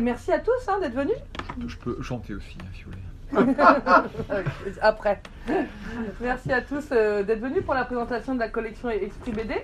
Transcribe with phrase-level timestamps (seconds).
[0.00, 1.16] Merci à tous hein, d'être venus.
[1.66, 3.02] Je peux chanter aussi, hein, si vous voulez.
[4.80, 5.20] Après.
[6.20, 9.54] Merci à tous euh, d'être venus pour la présentation de la collection Esprit BD.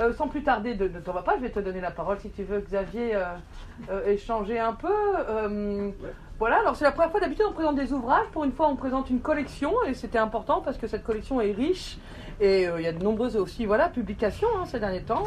[0.00, 2.18] Euh, sans plus tarder, de, ne t'en va pas, je vais te donner la parole
[2.20, 3.14] si tu veux, Xavier,
[3.90, 4.92] euh, échanger un peu.
[6.38, 8.26] Voilà, alors c'est la première fois d'habitude on présente des ouvrages.
[8.32, 11.52] Pour une fois, on présente une collection et c'était important parce que cette collection est
[11.52, 11.98] riche
[12.40, 15.24] et il y a de nombreuses aussi voilà, publications hein, ces derniers temps.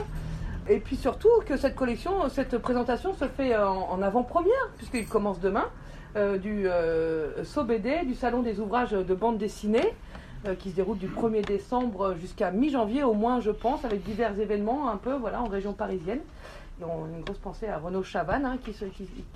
[0.67, 5.69] Et puis surtout que cette collection, cette présentation se fait en avant-première puisqu'il commence demain.
[6.17, 9.93] Euh, du euh, SOBD, du Salon des ouvrages de bande dessinée,
[10.47, 14.39] euh, qui se déroule du 1er décembre jusqu'à mi-janvier au moins, je pense, avec divers
[14.39, 16.21] événements un peu voilà, en région parisienne.
[16.79, 18.73] Et on a une grosse pensée à Renaud Chavannes hein, qui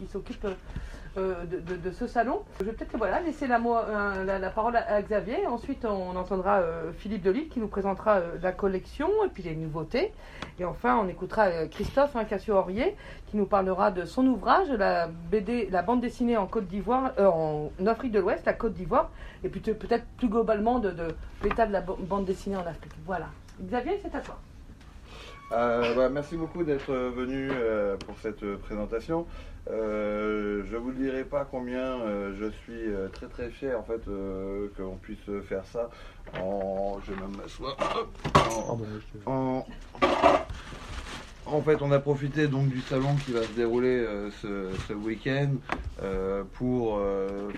[0.07, 0.47] s'occupe
[1.19, 2.41] euh, de, ce salon.
[2.59, 5.45] Je vais peut-être voilà, laisser la, euh, la, parole à, Xavier.
[5.47, 10.13] Ensuite, on entendra euh, Philippe Delis qui nous présentera la collection et puis les nouveautés.
[10.59, 12.95] Et enfin, on écoutera Christophe hein, Cassio-Aurier
[13.27, 17.69] qui nous parlera de son ouvrage, la BD, la bande dessinée en Côte d'Ivoire, en
[17.85, 19.11] Afrique de l'Ouest, la Côte d'Ivoire,
[19.43, 20.93] et peut-être plus globalement de,
[21.43, 22.93] l'état de la bande dessinée en Afrique.
[23.05, 23.27] Voilà.
[23.61, 24.39] Xavier, c'est à toi.
[25.49, 27.49] Bah, merci beaucoup d'être venu
[28.05, 29.25] pour cette présentation.
[29.69, 34.01] Euh, je vous dirai pas combien euh, je suis euh, très très fier en fait
[34.77, 35.89] qu'on puisse faire ça.
[36.41, 37.77] En, je vais même m'asseoir.
[41.45, 44.05] En, fait, on a profité donc du salon qui va se dérouler
[44.41, 45.49] ce, ce week-end
[46.53, 47.01] pour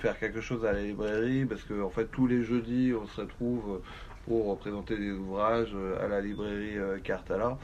[0.01, 3.19] faire quelque chose à la librairie parce que en fait tous les jeudis on se
[3.21, 3.81] retrouve
[4.25, 7.57] pour présenter des ouvrages à la librairie Cartala.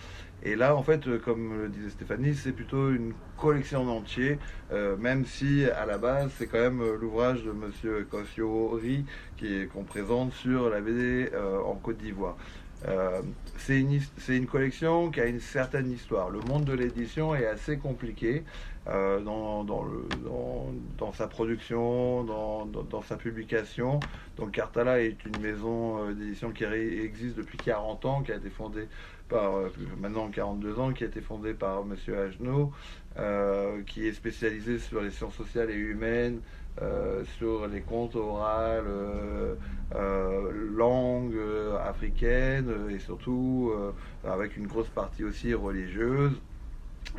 [0.44, 4.38] Et là, en fait, euh, comme le disait Stéphanie, c'est plutôt une collection en entier,
[4.72, 9.04] euh, même si à la base, c'est quand même euh, l'ouvrage de Monsieur Cossiori
[9.74, 11.30] qu'on présente sur la BD
[11.66, 12.36] en Côte d'Ivoire.
[13.58, 16.30] C'est une, collection qui a une certaine histoire.
[16.30, 18.44] Le monde de l'édition est assez compliqué
[18.86, 24.00] dans, dans, sa production, dans, sa publication.
[24.38, 28.88] Donc Cartala est une maison d'édition qui existe depuis 40 ans, qui a été fondée
[29.28, 29.70] par euh,
[30.00, 31.96] maintenant 42 ans, qui a été fondé par M.
[32.16, 32.72] Agenot,
[33.18, 36.40] euh, qui est spécialisé sur les sciences sociales et humaines,
[36.82, 38.84] euh, sur les contes orales,
[40.76, 41.40] langues
[41.84, 43.74] africaines et surtout
[44.26, 46.34] avec une grosse partie aussi religieuse.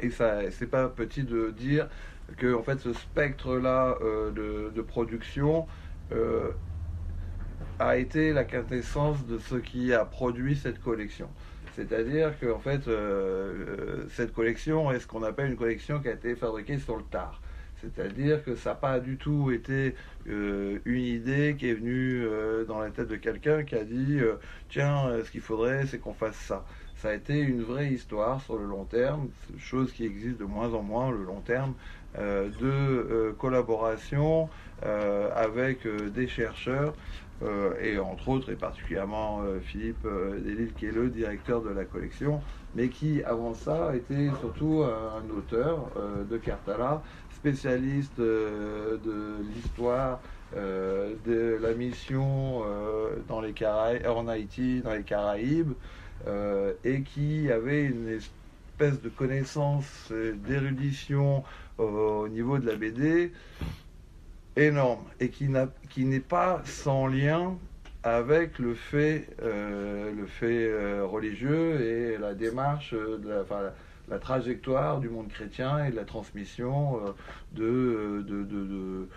[0.01, 1.89] Et ça, c'est pas petit de dire
[2.37, 3.97] que fait ce spectre-là
[4.35, 5.67] de, production
[7.79, 11.29] a été la quintessence de ce qui a produit cette collection.
[11.79, 16.09] C'est-à-dire que en fait, euh, euh, cette collection est ce qu'on appelle une collection qui
[16.09, 17.41] a été fabriquée sur le tard.
[17.81, 19.95] C'est-à-dire que ça n'a pas du tout été
[20.29, 22.27] euh, une idée qui est venue
[22.67, 24.19] dans la tête de quelqu'un qui a dit
[24.69, 26.65] tiens, ce qu'il faudrait, c'est qu'on fasse ça.
[26.97, 29.29] Ça a été une vraie histoire sur le long terme,
[29.59, 31.75] chose qui existe de moins en moins, le long terme,
[32.17, 34.49] de collaboration
[34.83, 36.95] avec des chercheurs
[37.43, 41.71] euh, et entre autres, et particulièrement euh, Philippe euh, Delisle, qui est le directeur de
[41.71, 42.41] la collection,
[42.75, 45.91] mais qui, avant ça, était surtout un auteur
[46.29, 47.03] de Cartala,
[47.41, 48.99] spécialiste de
[49.55, 50.21] l'histoire
[50.55, 52.63] de la mission
[53.29, 53.55] dans les
[54.07, 55.73] en Haïti, dans les Caraïbes,
[56.85, 60.13] et qui avait une espèce de connaissance
[60.47, 61.45] d'érudition
[61.79, 63.33] au niveau de la BD
[64.57, 65.49] énorme et qui
[66.05, 67.57] n'est pas sans lien
[68.03, 73.45] avec le fait, euh, le fait euh, religieux et la démarche, de la,
[74.11, 77.13] la, trajectoire du monde chrétien et de la transmission euh,
[77.53, 79.09] de, de, de,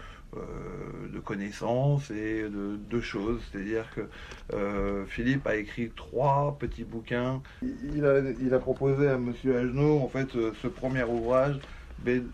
[1.13, 3.41] de, connaissances et de, choses.
[3.51, 7.41] C'est-à-dire que Philippe a écrit trois petits bouquins.
[7.61, 9.33] Il a, il a proposé à M.
[9.45, 11.59] Agenot, en fait, ce premier ouvrage,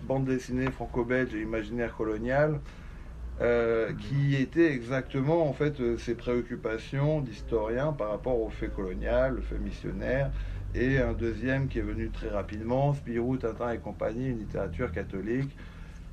[0.04, 2.60] Bande dessinée franco-belge et imaginaire colonial,
[3.40, 9.36] euh, qui était exactement en fait euh, ses préoccupations d'historien par rapport au fait colonial,
[9.36, 10.32] le fait missionnaire,
[10.74, 15.58] et un deuxième qui est venu très rapidement, Spirou, Tintin et compagnie, une littérature catholique,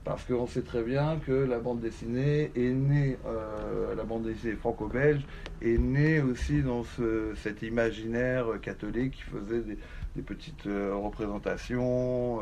[0.04, 4.54] parce qu'on sait très bien que la bande dessinée est née, euh, la bande dessinée
[4.54, 5.22] franco-belge
[5.62, 9.78] est née aussi dans ce, cet imaginaire catholique qui faisait des,
[10.16, 12.40] des petites représentations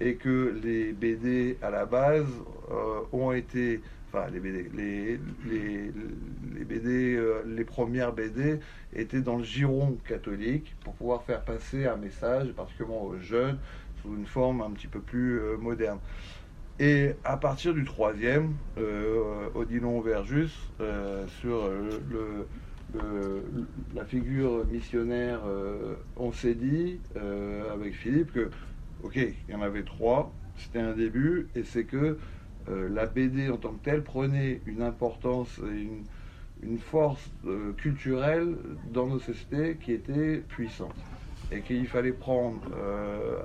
[0.00, 2.28] et que les BD à la base
[3.12, 3.80] ont été
[4.12, 5.92] enfin les BD, les, les,
[6.54, 8.58] les, BD, euh, les premières BD
[8.92, 13.58] étaient dans le giron catholique pour pouvoir faire passer un message, particulièrement aux jeunes,
[14.02, 15.98] sous une forme un petit peu plus euh, moderne.
[16.82, 20.48] Et à partir du troisième, euh, Odilon Verjus,
[20.80, 22.46] euh, sur le,
[23.94, 25.40] la figure missionnaire,
[26.16, 26.98] on s'est dit
[27.70, 28.50] avec Philippe que,
[29.04, 32.18] ok, il y en avait trois, c'était un début, et c'est que
[32.66, 36.02] la BD en tant que telle prenait une importance et une,
[36.62, 37.30] une force
[37.76, 38.56] culturelle
[38.92, 40.96] dans nos sociétés qui était puissante
[41.52, 42.60] et qu'il fallait prendre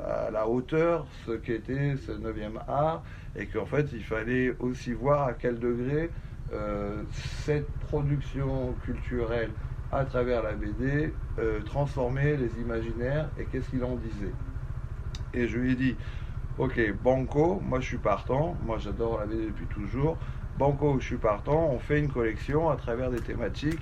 [0.07, 3.03] à la hauteur ce qu'était ce 9e art
[3.37, 6.09] et qu'en fait il fallait aussi voir à quel degré
[6.53, 7.03] euh,
[7.43, 9.51] cette production culturelle
[9.91, 14.33] à travers la BD euh, transformait les imaginaires et qu'est-ce qu'il en disait.
[15.33, 15.95] Et je lui ai dit,
[16.57, 20.17] ok, Banco, moi je suis partant, moi j'adore la BD depuis toujours,
[20.57, 23.81] Banco, je suis partant, on fait une collection à travers des thématiques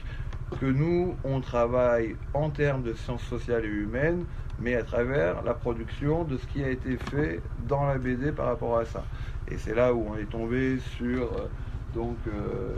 [0.59, 4.25] que nous, on travaille en termes de sciences sociales et humaines,
[4.59, 8.47] mais à travers la production de ce qui a été fait dans la BD par
[8.47, 9.03] rapport à ça.
[9.49, 11.49] Et c'est là où on est tombé sur euh,
[11.93, 12.71] donc euh,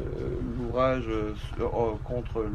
[0.58, 1.08] l'ouvrage
[1.56, 2.46] sur, oh, contre,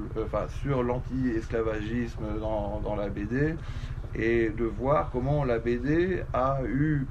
[0.62, 3.54] sur l'anti-esclavagisme dans, dans, la BD
[4.14, 7.06] et de voir comment la BD a eu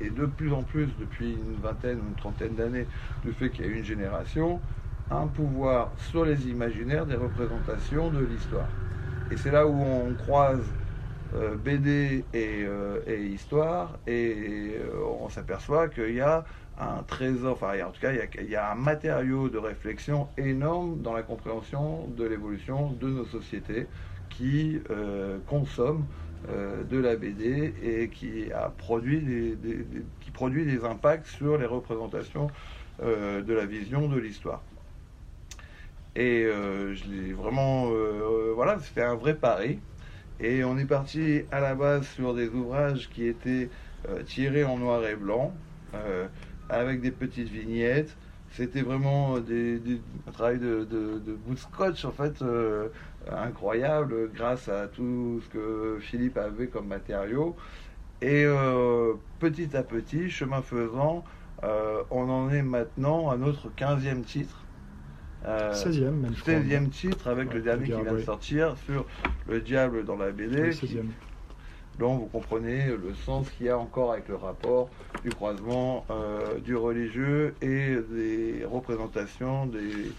[0.00, 2.86] et de plus en plus depuis une vingtaine ou une trentaine d'années
[3.24, 4.60] du fait qu'il y a une génération
[5.10, 8.68] un pouvoir sur les imaginaires des représentations de l'histoire.
[9.30, 10.85] Et c'est là où on croise euh,
[11.62, 14.76] BD et, euh, et, histoire et
[15.20, 16.44] on s'aperçoit qu'il y a
[16.78, 21.14] un trésor, enfin en tout cas il y, a, un matériau de réflexion énorme dans
[21.14, 23.86] la compréhension de l'évolution de nos sociétés
[24.28, 26.06] qui euh, consomment
[26.50, 29.20] euh, de la BD et qui produit
[29.56, 32.48] des, impacts sur les représentations
[33.02, 34.62] euh, de la vision de l'histoire.
[36.14, 37.90] Et je l'ai vraiment,
[38.54, 39.78] voilà, c'était un vrai pari.
[40.40, 43.70] Et on est parti à la base sur des ouvrages qui étaient
[44.26, 45.52] tirés en noir et blanc
[46.68, 48.16] avec des petites vignettes.
[48.50, 49.80] C'était vraiment des,
[50.26, 50.86] un travail de,
[51.44, 52.88] bout de scotch, en fait, euh,
[53.30, 57.56] incroyable, grâce à tout ce que Philippe avait comme matériaux.
[58.22, 61.24] Et euh, petit à petit, chemin faisant,
[61.64, 64.65] euh, on en est maintenant à notre 15e titre.
[65.44, 66.32] 16e même.
[66.32, 69.06] 16e titre avec le dernier qui vient de sortir sur
[69.48, 70.70] Le Diable dans la BD.
[70.70, 71.06] 16e.
[71.98, 74.90] Donc vous comprenez le sens qu'il y a encore avec le rapport
[75.22, 80.12] du croisement euh, du religieux et des représentations des,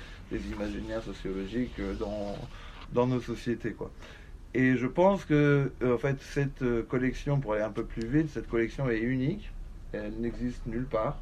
[0.51, 2.35] imaginaires sociologiques dans,
[2.93, 3.73] dans nos sociétés.
[3.73, 3.91] Quoi.
[4.53, 8.29] Et je pense que euh, en fait, cette collection, pour aller un peu plus vite,
[8.33, 9.51] cette collection est unique.
[9.93, 11.19] Elle n'existe nulle part.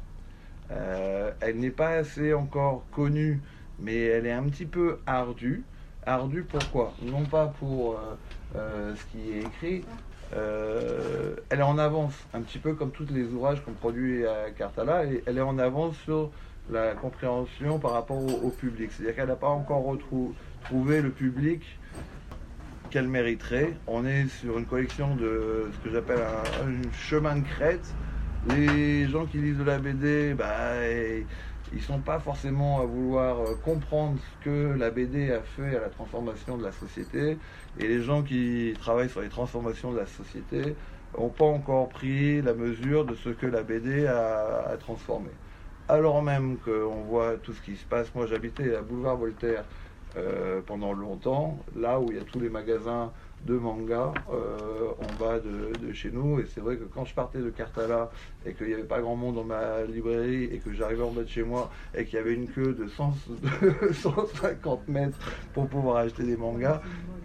[0.70, 3.40] Euh, elle n'est pas assez encore connue,
[3.78, 5.64] mais elle est un petit peu ardue.
[6.04, 6.94] Ardue pourquoi?
[7.02, 7.98] Non pas pour
[8.54, 9.84] ce qui est écrit,
[10.34, 14.50] euh, elle est en avance, un petit peu comme tous les ouvrages qu'on produit à
[14.50, 16.30] Cartala, et elle est en avance sur
[16.70, 18.90] la compréhension par rapport au, public.
[18.92, 19.96] C'est-à-dire qu'elle n'a pas encore
[20.64, 21.62] trouvé le public
[22.90, 23.74] qu'elle mériterait.
[23.86, 27.94] On est sur une collection de ce que j'appelle un, chemin de crête.
[28.48, 30.74] Les gens qui lisent de la BD, bah,
[31.72, 35.80] ils sont pas forcément à vouloir euh, comprendre ce que la BD a fait à
[35.80, 37.38] la transformation de la société.
[37.78, 40.76] Et les gens qui travaillent sur les transformations de la société
[41.18, 45.30] n'ont pas encore pris la mesure de ce que la BD a, transformé.
[45.88, 49.64] Alors même qu'on voit tout ce qui se passe, moi j'habitais à Boulevard Voltaire
[50.16, 53.12] euh, pendant longtemps, là où il y a tous les magasins
[53.44, 56.40] de manga euh, en bas de, chez nous.
[56.40, 58.10] Et c'est vrai que quand je partais de Cartala
[58.44, 61.22] et qu'il n'y avait pas grand monde dans ma librairie et que j'arrivais en bas
[61.22, 65.18] de chez moi et qu'il y avait une queue de, 150 mètres
[65.54, 66.80] pour pouvoir acheter des mangas,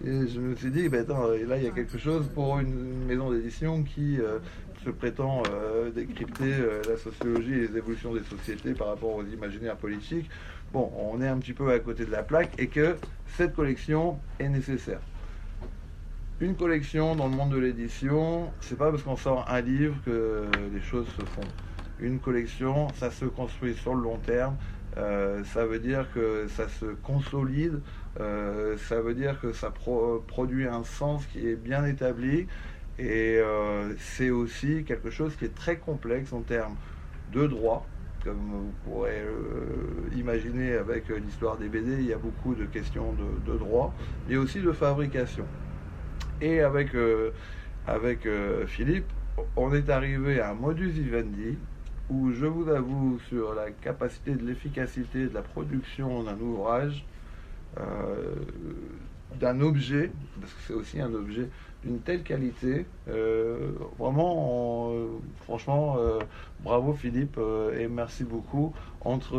[0.05, 3.31] et je me suis dit, ben là il y a quelque chose pour une maison
[3.31, 4.39] d'édition qui euh,
[4.83, 6.53] se prétend euh, décrypter
[6.87, 10.29] la sociologie et les évolutions des sociétés par rapport aux imaginaires politiques.
[10.73, 12.95] Bon, on est un petit peu à côté de la plaque et que
[13.27, 15.01] cette collection est nécessaire.
[16.41, 20.47] Une collection dans le monde de l'édition, c'est pas parce qu'on sort un livre que
[20.73, 21.47] les choses se font.
[21.99, 24.55] Une collection, ça se construit sur le long terme.
[24.97, 27.81] Euh, ça veut dire que ça se consolide.
[28.19, 29.71] Euh, ça veut dire que ça
[30.27, 32.47] produit un sens qui est bien établi.
[32.97, 36.75] Et euh, c'est aussi quelque chose qui est très complexe en termes
[37.33, 37.85] de droit.
[38.23, 39.21] Comme vous pourrez
[40.15, 43.93] imaginer avec l'histoire des BD, il y a beaucoup de questions de, de droit,
[44.27, 45.45] et aussi de fabrication.
[46.41, 47.31] Et avec, euh,
[47.87, 49.05] euh, Philippe,
[49.55, 51.57] on est arrivé à un modus vivendi
[52.09, 57.05] où je vous avoue sur la capacité de l'efficacité de la production d'un ouvrage,
[57.79, 58.35] euh,
[59.39, 61.47] d'un objet, parce que c'est aussi un objet,
[61.83, 62.85] d'une telle qualité.
[63.09, 64.91] Euh, vraiment,
[65.43, 66.19] franchement, euh,
[66.63, 68.73] bravo Philippe euh, et merci beaucoup.
[69.03, 69.35] Entre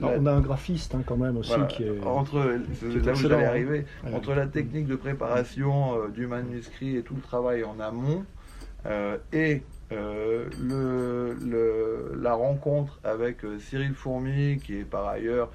[0.00, 3.48] on a un graphiste hein, quand même aussi qui est entre là où j'allais hein.
[3.48, 8.24] arriver, entre la technique de préparation du manuscrit et tout le travail en amont
[9.32, 11.34] et le,
[12.20, 15.50] la rencontre avec Cyril Fourmi, qui est par ailleurs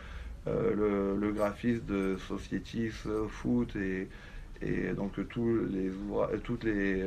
[0.45, 2.91] le, graphiste de Societis
[3.29, 4.09] Foot et,
[4.61, 5.91] et donc tous les
[6.43, 7.03] toutes les,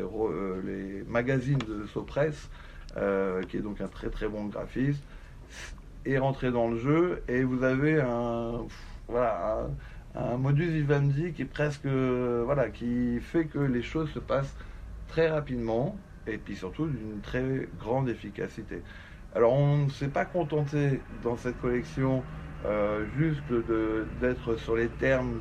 [0.64, 2.50] les magazines de Sopress,
[3.49, 5.02] qui est donc un très très bon graphiste,
[6.04, 8.66] est rentré dans le jeu et vous avez un
[9.09, 9.69] voilà
[10.14, 14.57] un, modus vivendi qui presque voilà qui fait que les choses se passent
[15.09, 18.83] très rapidement et puis surtout d'une très grande efficacité.
[19.35, 22.25] Alors on ne s'est pas contenté dans cette collection
[22.64, 23.52] euh, juste
[24.19, 25.40] d'être sur les termes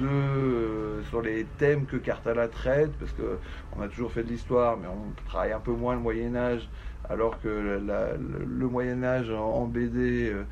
[0.00, 3.38] de sur les thèmes que Cartala traite parce que
[3.76, 6.68] on a toujours fait de l'histoire mais on travaille un peu moins le Moyen Âge
[7.08, 10.44] alors que le, Moyen Âge en, BD, euh,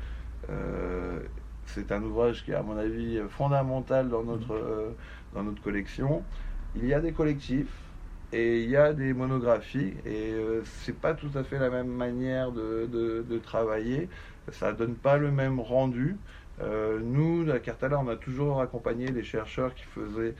[0.49, 1.19] euh,
[1.65, 4.91] c'est un ouvrage qui est à mon avis fondamental dans notre, euh,
[5.33, 6.23] dans notre collection.
[6.75, 7.73] Il y a des collectifs
[8.31, 10.33] et il y a des monographies et
[10.63, 14.09] c'est pas tout à fait la même manière de, de, travailler.
[14.51, 16.17] Ça donne pas le même rendu.
[16.59, 20.35] Nous, à Cartala, on a toujours accompagné les chercheurs qui faisaient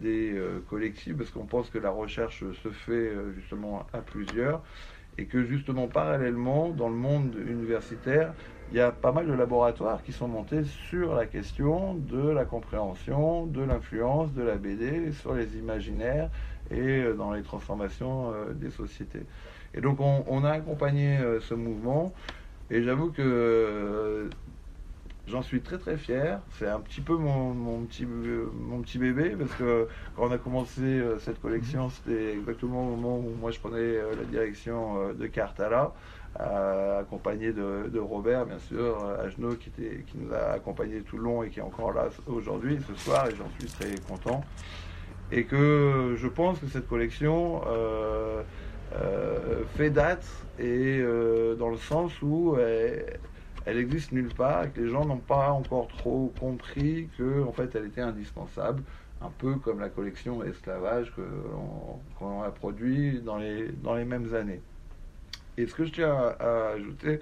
[0.00, 4.62] des collectifs parce qu'on pense que la recherche se fait justement à plusieurs
[5.18, 8.34] et que justement parallèlement dans le monde universitaire,
[8.70, 12.44] il y a pas mal de laboratoires qui sont montés sur la question de la
[12.44, 16.30] compréhension, de l'influence de la BD sur les imaginaires
[16.70, 19.22] et euh, dans les transformations euh, des sociétés.
[19.74, 22.12] Et donc on, a accompagné euh, ce mouvement
[22.70, 24.28] et j'avoue que
[25.28, 26.40] J'en suis très très fier.
[26.56, 30.38] C'est un petit peu mon, mon, petit, mon petit bébé parce que quand on a
[30.38, 31.90] commencé euh, cette collection, mhm.
[31.90, 35.92] c'était exactement au moment où moi je prenais euh, la direction euh, de Cartala,
[37.00, 41.42] accompagné de, Robert, bien sûr, Agenot qui, était, qui nous a accompagnés tout le long
[41.42, 44.44] et qui est encore là aujourd'hui, ce soir, et j'en suis très content.
[45.32, 47.62] Et que je pense que cette collection
[49.78, 50.26] fait date
[50.58, 51.02] et
[51.58, 53.18] dans le sens où elle
[53.66, 57.74] existe nulle part et que les gens n'ont pas encore trop compris qu'en en fait
[57.74, 58.82] elle était indispensable,
[59.20, 61.12] un peu comme la collection Esclavage
[62.18, 64.60] qu'on a produit dans les, dans les mêmes années.
[65.58, 67.20] Et ce que je tiens à, ajouter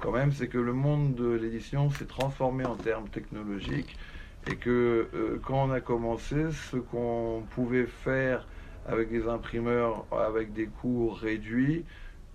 [0.00, 3.96] quand même, c'est que le monde de l'édition s'est transformé en termes technologiques
[4.50, 8.46] et que euh, quand on a commencé, ce qu'on pouvait faire
[8.86, 11.84] avec des imprimeurs avec des coûts réduits,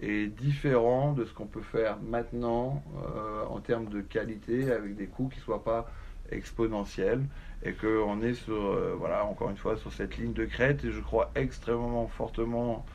[0.01, 5.08] est différent de ce qu'on peut faire maintenant euh, en termes de qualité avec des
[5.08, 5.91] coûts qui ne soient pas
[6.32, 7.24] exponentiels
[7.63, 10.84] et qu'on est sur, euh, encore une fois, sur cette ligne de crête.
[10.86, 12.86] Et je crois extrêmement fortement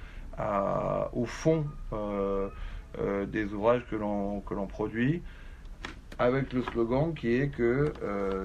[1.13, 2.49] au fond euh,
[3.27, 5.23] des ouvrages que l'on produit
[6.19, 7.93] avec le slogan qui est que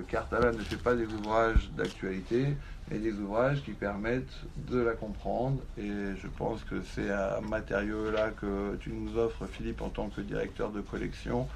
[0.07, 2.45] Cartala ne fait pas des ouvrages d'actualité,
[2.91, 5.59] et des ouvrages qui permettent de la comprendre.
[5.77, 5.89] Et
[6.21, 10.71] je pense que c'est un matériau-là que tu nous offres, Philippe, en tant que directeur
[10.71, 11.47] de collection,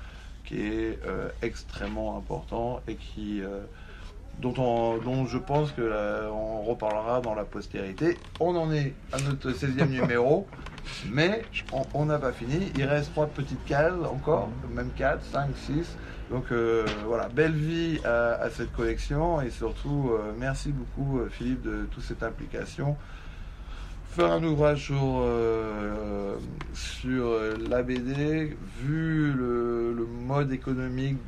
[0.46, 3.62] qui est euh, extrêmement important et qui, euh,
[4.40, 8.18] dont, on, dont je pense que on reparlera dans la postérité.
[8.40, 10.48] On en est à notre 16e numéro,
[11.10, 11.44] mais
[11.94, 12.72] on n'a pas fini.
[12.75, 15.98] Il reste trois petites cases encore, même 4, 5, 6.
[16.34, 21.62] Donc euh, voilà, belle vie à, cette collection et surtout euh, merci beaucoup euh, Philippe
[21.62, 22.98] de toute cette implication.
[24.10, 24.86] Faire un ouvrage
[26.74, 27.38] sur,
[27.86, 31.20] BD, vu le, mode économique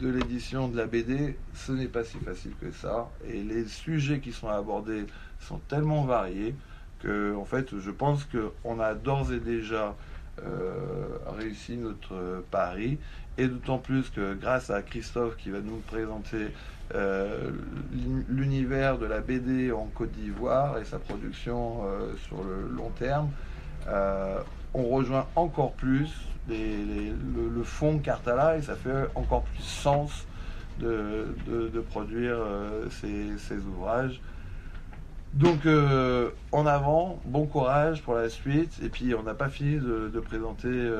[0.00, 3.08] de, l'édition de la BD, ce n'est pas si facile que ça.
[3.28, 5.06] Et les sujets qui sont abordés
[5.38, 6.56] sont tellement variés
[6.98, 9.94] que en fait je pense qu'on a d'ores et déjà
[11.38, 12.98] réussi notre pari
[13.38, 16.48] et d'autant plus que grâce à Christophe qui va nous présenter
[16.94, 17.50] euh,
[18.28, 23.30] l'univers de la BD en Côte d'Ivoire et sa production euh, sur le long terme,
[23.88, 24.40] euh,
[24.74, 26.10] on rejoint encore plus
[26.48, 30.26] le, fond Cartala et ça fait encore plus sens
[30.80, 31.34] de,
[31.90, 32.36] produire
[32.90, 34.20] ces, ouvrages.
[35.34, 35.60] Donc
[36.50, 38.80] en avant, bon courage pour la suite.
[38.82, 40.90] Et puis on n'a pas fini de, présenter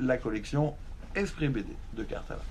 [0.00, 0.74] la collection
[1.14, 2.42] Esprit BD de Cartala.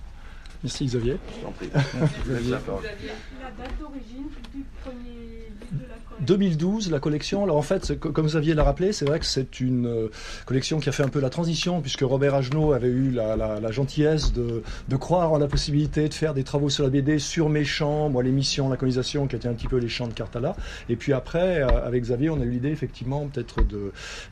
[0.63, 1.17] Merci Xavier.
[1.35, 1.69] Je t'en prie.
[1.73, 6.25] La date d'origine du premier livre de la collection?
[6.25, 7.43] 2012, la collection.
[7.43, 10.07] Alors en fait, comme Xavier l'a rappelé, c'est vrai que c'est une euh,
[10.45, 14.33] collection qui a fait un peu la transition, puisque Robert Agenot avait eu la, gentillesse
[14.33, 14.61] de,
[14.97, 18.21] croire en la possibilité de faire des travaux sur la BD sur mes champs, moi
[18.21, 20.55] l'émission, la colonisation, qui était un petit peu les champs de Cartala.
[20.89, 23.61] Et puis après, euh, avec Xavier, on a eu l'idée effectivement peut-être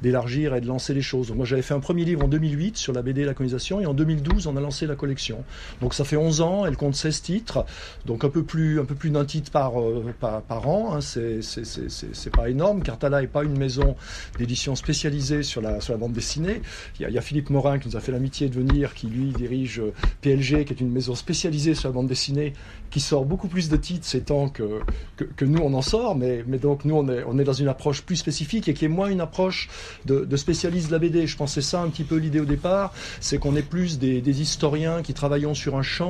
[0.03, 1.31] d'élargir et de lancer les choses.
[1.31, 3.88] moi j'avais fait un premier livre en 2008 sur la BD et la colonisation, et
[3.88, 5.43] en 2012, on a lancé la collection.
[5.81, 7.66] Donc ça fait 11 ans, elle compte 16 titres,
[8.06, 9.74] donc un peu plus, un peu plus d'un titre par,
[10.20, 10.96] par, par, an.
[10.96, 11.00] Hein.
[11.02, 12.84] C'est pas énorme.
[12.84, 13.96] Cartala n'est pas une maison
[14.38, 16.62] d'édition spécialisée sur la, sur la bande dessinée.
[17.00, 19.82] Il y, a, Philippe Morin qui nous a fait l'amitié de venir, qui lui dirige
[20.22, 22.54] PLG, qui est une maison spécialisée sur la bande dessinée,
[22.90, 24.82] qui sort beaucoup plus de titres ces temps que,
[25.16, 27.68] que, nous on en sort, mais, mais donc nous on est, on est dans une
[27.68, 29.70] approche plus spécifique et qui est moins une approche
[30.06, 31.28] de, spécialiste de la BD.
[31.28, 35.02] Je pensais ça un petit peu l'idée au départ, c'est qu'on est plus des, historiens
[35.02, 36.09] qui travaillons sur un champ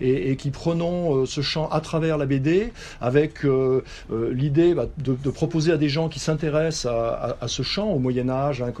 [0.00, 3.82] et, qui prenons euh, ce champ à travers la BD avec euh,
[4.12, 8.28] euh, l'idée bah, de, proposer à des gens qui s'intéressent à, ce champ, au Moyen
[8.28, 8.72] Âge, à la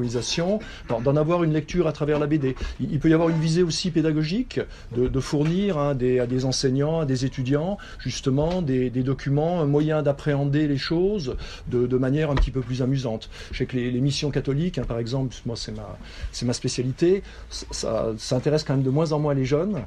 [1.00, 2.54] d'en avoir une lecture à travers la BD.
[2.80, 4.60] Il, peut y avoir une visée aussi pédagogique
[4.94, 5.94] de, fournir hein, à
[6.26, 11.36] des enseignants, à des étudiants, justement des, documents, un moyen d'appréhender les choses
[11.68, 13.30] de, manière un petit peu plus amusante.
[13.52, 18.64] Je sais que les, missions catholiques, hein, par exemple, moi c'est ma, spécialité, ça, intéresse
[18.64, 19.82] quand même de moins en moins les jeunes,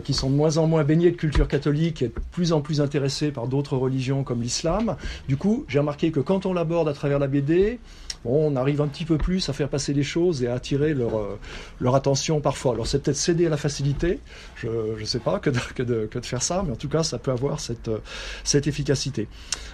[0.00, 2.80] qui sont de moins en moins baignés de culture catholique et de plus en plus
[2.80, 4.96] intéressés par d'autres religions comme l'islam.
[5.28, 7.78] Du coup, j'ai remarqué que quand on l'aborde à travers la BD,
[8.24, 11.18] on arrive un petit peu plus à faire passer les choses et à attirer leur,
[11.18, 11.38] euh,
[11.80, 12.74] leur attention parfois.
[12.74, 14.20] Alors c'est peut-être céder à la facilité,
[14.56, 17.18] je ne sais pas que de, que, de, faire ça, mais en tout cas ça
[17.18, 17.98] peut avoir cette, euh,
[18.44, 19.28] cette efficacité.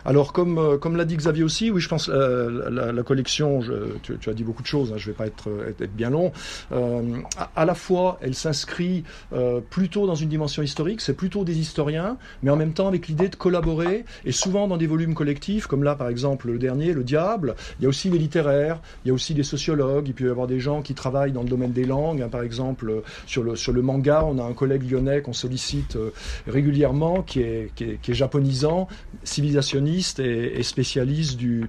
[0.05, 3.61] Alors comme, euh, comme l'a dit Xavier aussi, oui je pense la, collection,
[4.03, 5.49] tu, as dit beaucoup de choses, hein, je ne vais pas être,
[5.81, 6.33] être, bien long,
[6.71, 9.05] à, la fois elle s'inscrit
[9.71, 13.29] plutôt dans une dimension historique, c'est plutôt des historiens, mais en même temps avec l'idée
[13.29, 17.05] de collaborer, et souvent dans des volumes collectifs, comme là par exemple le dernier, Le
[17.05, 20.47] Diable, il y a aussi il y a aussi des sociologues, il peut y avoir
[20.47, 23.73] des gens qui travaillent dans le domaine des langues, hein, par exemple sur le, sur
[23.73, 25.99] le manga, on a un collègue lyonnais qu'on sollicite
[26.47, 28.89] régulièrement qui est, japonisant,
[29.25, 31.69] civilisationniste et, spécialiste du,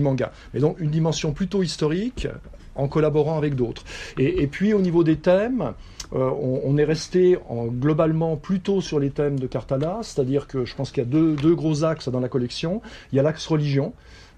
[0.00, 0.32] manga.
[0.52, 2.28] Mais donc une dimension plutôt historique
[2.74, 3.84] en collaborant avec d'autres.
[4.18, 5.74] Et, puis au niveau des thèmes,
[6.12, 6.30] euh,
[6.64, 10.90] on, est resté en, globalement plutôt sur les thèmes de Cartala, c'est-à-dire que je pense
[10.90, 12.82] qu'il y a deux, gros axes dans la collection.
[13.12, 13.92] Il y a l'axe religion,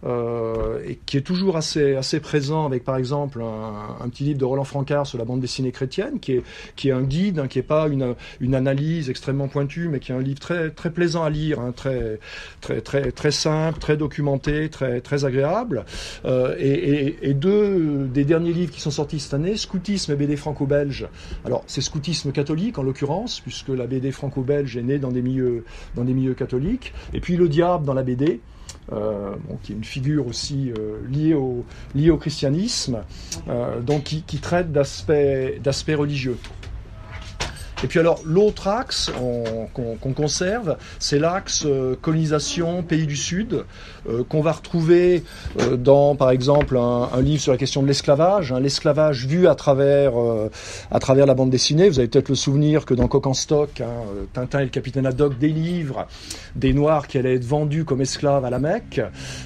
[0.06, 4.64] euh, et qui est toujours assez, présent avec par exemple un, petit livre de Roland
[4.64, 6.42] Francard sur la bande dessinée chrétienne, qui est,
[6.76, 10.14] qui est un guide, hein, qui n'est pas une, analyse extrêmement pointue, mais qui est
[10.14, 12.18] un livre très, très plaisant à lire, hein, très,
[12.61, 15.85] très, très, très simple, très documenté, très, très agréable.
[16.24, 21.09] Euh, et, deux des derniers livres qui sont sortis cette année, Scoutisme et BD franco-belge.
[21.44, 25.64] Alors c'est scoutisme catholique en l'occurrence, puisque la BD franco-belge est née dans des milieux,
[25.94, 28.40] dans des milieux catholiques, et puis Le Diable dans la BD.
[28.92, 31.64] Euh, qui est une figure aussi euh, liée, au,
[32.18, 33.03] christianisme,
[33.49, 35.11] euh, donc qui traite d'aspects
[35.88, 36.38] religieux.
[37.84, 39.10] Et puis alors l'autre axe
[39.74, 43.64] qu'on qu conserve, c'est l'axe euh, colonisation pays du Sud
[44.08, 45.24] euh, qu'on va retrouver
[45.60, 49.46] euh, dans par exemple un, un, livre sur la question de l'esclavage, hein, l'esclavage vu
[49.46, 50.14] à travers
[50.90, 51.90] à travers la bande dessinée.
[51.90, 53.90] Vous avez peut-être le souvenir que dans Coq en stock, hein,
[54.32, 56.06] Tintin et le capitaine Haddock délivrent
[56.54, 59.02] des Noirs qui allaient être vendus comme esclaves à la Mecque.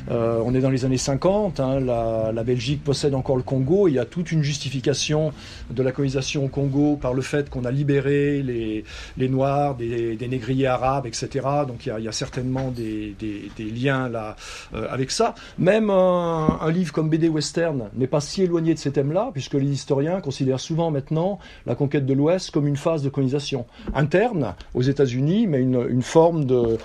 [0.08, 3.88] on est dans les années 50, hein, la, la, Belgique possède encore le Congo.
[3.88, 5.32] Il y a toute une justification
[5.70, 10.66] de la colonisation au Congo par le fait qu'on a libéré les, Noirs, des, négriers
[10.66, 11.28] arabes, etc.
[11.66, 14.37] Donc il y a, certainement des, des, liens là
[14.74, 15.35] euh, avec ça.
[15.59, 19.70] Même un, livre comme BD Western n'est pas si éloigné de ces thèmes-là, puisque les
[19.70, 24.83] historiens considèrent souvent maintenant la conquête de l'Ouest comme une phase de colonisation interne aux
[24.83, 26.78] États-Unis, mais une, forme de,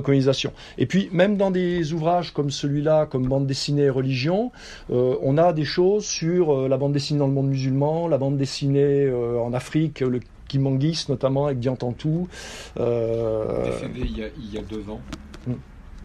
[0.00, 0.52] colonisation.
[0.78, 4.50] Et puis même dans des ouvrages comme celui-là, comme bande dessinée et religion,
[4.90, 8.18] euh, on a des choses sur euh, la bande dessinée dans le monde musulman, la
[8.18, 10.20] bande dessinée en Afrique, le
[10.52, 12.28] Kimangis notamment avec Diantantou.
[12.78, 13.64] Euh...
[13.64, 15.00] Décédé il y, a, il y, a, deux ans.
[15.46, 15.54] Hmm.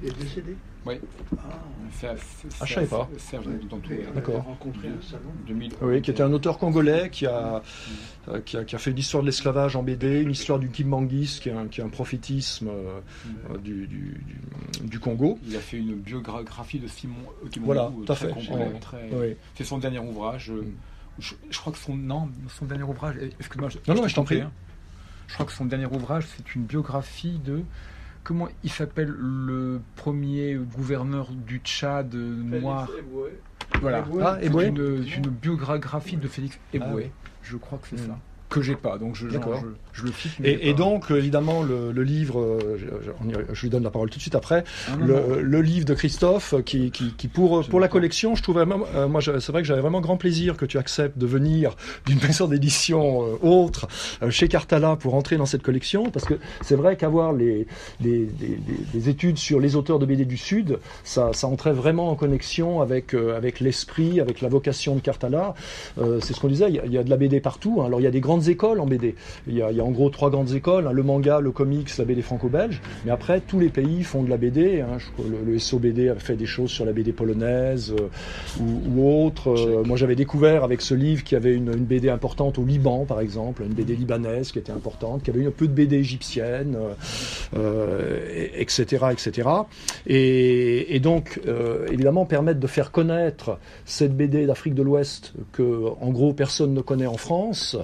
[0.02, 0.56] Il est décédé
[0.86, 0.96] Oui.
[1.38, 1.42] Ah,
[2.04, 3.10] ah je savais pas.
[3.18, 3.46] Serge.
[4.16, 4.44] D'accord.
[4.44, 5.32] rencontré un salon.
[5.48, 5.72] 2000.
[5.82, 8.32] Oui, qui était un auteur congolais qui a, mmh.
[8.32, 11.40] euh, qui a, qui a fait l'histoire de l'esclavage en BD, une histoire du Kimangis,
[11.42, 13.58] qui est un, qui est un prophétisme euh, mmh.
[13.58, 14.24] du, du,
[14.80, 15.40] du, du, Congo.
[15.46, 17.16] Il a fait une biographie de Simon
[17.52, 18.30] Kimangou, Voilà, tout à fait.
[18.30, 19.10] Congolais, très...
[19.12, 19.36] oui.
[19.56, 20.54] C'est son dernier ouvrage.
[21.19, 23.15] Je, je, crois que son non, son dernier ouvrage.
[23.39, 23.69] Excuse-moi.
[23.88, 24.41] Non, non, je t'en prie.
[24.41, 24.51] Hein.
[25.27, 27.63] Je crois que son dernier ouvrage, c'est une biographie de
[28.23, 32.89] comment il s'appelle le premier gouverneur du Tchad noir?
[33.82, 34.06] Voilà.
[34.21, 36.88] Ah, c'est une, une, biographie de Félix Eboué.
[36.89, 37.12] Ah, oui.
[37.43, 38.08] Je crois que c'est mmh.
[38.08, 38.19] ça
[38.50, 39.62] que j'ai pas, donc je, genre,
[39.94, 40.48] je, je, le.
[40.48, 42.86] Et, et donc, évidemment, le, le livre, je,
[43.54, 45.36] je, lui donne la parole tout de suite après, ah, non, le, non.
[45.42, 49.08] le, livre de Christophe, qui, qui, qui pour, pour la collection, je trouve vraiment, euh,
[49.08, 52.48] moi, c'est vrai que j'avais vraiment grand plaisir que tu acceptes de venir d'une maison
[52.48, 53.88] d'édition euh, autre,
[54.24, 57.68] euh, chez Cartala, pour entrer dans cette collection, parce que c'est vrai qu'avoir les,
[58.02, 58.60] les, les,
[58.94, 62.82] les, études sur les auteurs de BD du Sud, ça, ça entrait vraiment en connexion
[62.82, 65.54] avec, euh, avec l'esprit, avec la vocation de Cartala.
[66.22, 67.86] c'est ce qu'on disait, il y, a, il y, a, de la BD partout, hein.
[67.86, 69.15] alors il y a des grands grandes écoles en BD.
[69.47, 71.52] Il y a, il y a en gros trois grandes écoles, hein, le manga, le
[71.52, 74.82] comics, la BD franco-belge, mais après tous les pays font de la BD.
[74.82, 74.97] Hein.
[75.19, 79.50] Le, le SOBD a fait des choses sur la BD polonaise euh, ou, ou, autre.
[79.50, 82.65] Euh, moi j'avais découvert avec ce livre qu'il y avait une, une, BD importante au
[82.65, 85.73] Liban par exemple, une BD libanaise qui était importante, qu'il y avait un peu de
[85.73, 86.78] BD égyptienne,
[87.56, 89.50] euh, etc., etc.
[90.06, 91.39] Et, et donc
[91.91, 96.82] évidemment permettre de faire connaître cette BD d'Afrique de l'Ouest que en gros personne ne
[96.82, 97.78] connaît en France.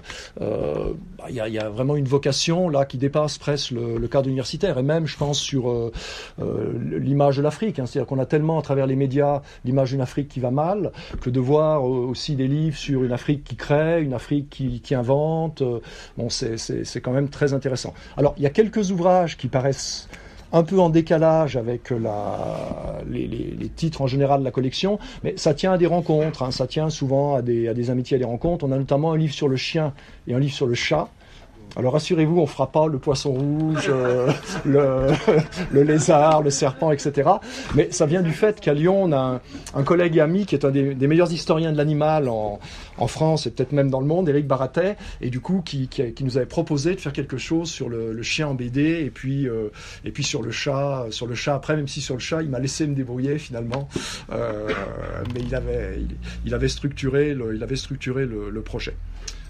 [0.43, 4.27] Euh, bah, il y, a, vraiment une vocation là qui dépasse presque le, le cadre
[4.27, 5.91] universitaire et même je pense sur euh,
[6.41, 7.79] euh, l'image de l'Afrique.
[7.79, 10.91] Hein, C'est-à-dire qu'on a tellement à travers les médias l'image d'une Afrique qui va mal
[11.21, 14.95] que de voir aussi des livres sur une Afrique qui crée, une Afrique qui, qui
[14.95, 15.63] invente.
[16.17, 17.93] bon, c'est quand même très intéressant.
[18.17, 20.09] Alors il y a quelques ouvrages qui paraissent
[20.53, 24.99] un peu en décalage avec la, les, les, les, titres en général de la collection,
[25.23, 28.15] mais ça tient à des rencontres, hein, ça tient souvent à des, à des amitiés,
[28.15, 28.63] à des rencontres.
[28.63, 29.93] On a notamment un livre sur le chien
[30.27, 31.09] et un livre sur le chat.
[31.75, 34.31] Alors rassurez-vous, on fera pas le poisson rouge, euh,
[34.63, 35.07] le,
[35.71, 37.31] le, lézard, le serpent, etc.
[37.73, 39.41] Mais ça vient du fait qu'à Lyon, on a
[39.73, 42.59] un, collègue et ami qui est un des, des meilleurs historiens de l'animal en,
[42.97, 46.13] en, France et peut-être même dans le monde, Éric Baratet, et du coup qui, qui,
[46.13, 49.09] qui, nous avait proposé de faire quelque chose sur le, le chien en BD et
[49.09, 49.69] puis euh,
[50.05, 52.49] et puis sur le chat, sur le chat après, même si sur le chat, il
[52.49, 53.89] m'a laissé me débrouiller finalement,
[54.31, 54.69] euh,
[55.33, 58.95] mais il avait il, il, avait structuré le, il avait structuré le, le projet.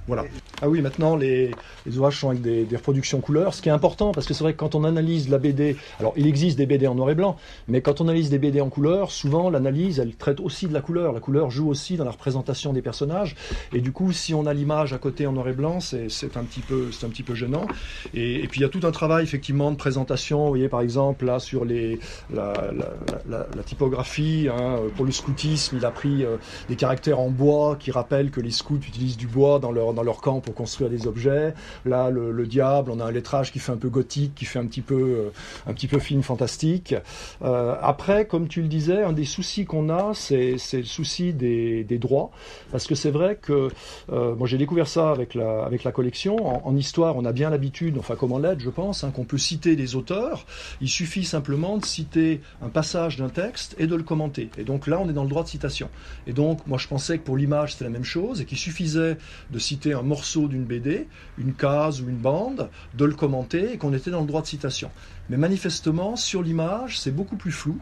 [0.07, 0.25] Voilà.
[0.61, 1.51] Ah oui, maintenant les,
[1.85, 4.53] les ouvrages sont avec des, reproductions couleurs, ce qui est important parce que c'est vrai
[4.53, 7.37] que quand on analyse la BD, alors il existe des BD en noir et blanc,
[7.67, 10.81] mais quand on analyse des BD en couleur, souvent l'analyse elle traite aussi de la
[10.81, 11.13] couleur.
[11.13, 13.35] La couleur joue aussi dans la représentation des personnages
[13.71, 16.43] et du coup si on a l'image à côté en noir et blanc, c'est un
[16.43, 17.65] petit peu un petit peu gênant.
[18.13, 20.43] Et, puis il y a tout un travail effectivement de présentation.
[20.43, 26.25] Vous voyez par exemple là sur la typographie hein, pour le scoutisme, il a pris
[26.25, 26.37] euh,
[26.67, 30.03] des caractères en bois qui rappellent que les scouts utilisent du bois dans leur dans
[30.03, 31.53] leur camp pour construire des objets.
[31.85, 34.59] Là, le, le, diable, on a un lettrage qui fait un peu gothique, qui fait
[34.59, 35.29] un petit peu, euh,
[35.67, 36.95] un petit peu film fantastique.
[37.41, 41.83] Euh, après, comme tu le disais, un des soucis qu'on a, c'est le souci des,
[41.83, 42.31] des, droits,
[42.71, 43.69] parce que c'est vrai que
[44.11, 46.67] euh, moi j'ai découvert ça avec la, avec la collection.
[46.67, 49.37] En, histoire, on a bien l'habitude, enfin comme en lettres, je pense, hein, qu'on peut
[49.37, 50.45] citer des auteurs.
[50.81, 54.49] Il suffit simplement de citer un passage d'un texte et de le commenter.
[54.57, 55.89] Et donc là, on est dans le droit de citation.
[56.27, 59.17] Et donc, moi, je pensais que pour l'image, c'était la même chose et qu'il suffisait
[59.51, 59.59] de
[59.91, 64.11] un morceau d'une BD, une case ou une bande, de le commenter et qu'on était
[64.11, 64.91] dans le droit de citation.
[65.29, 67.77] Mais manifestement, sur l'image, c'est beaucoup plus flou.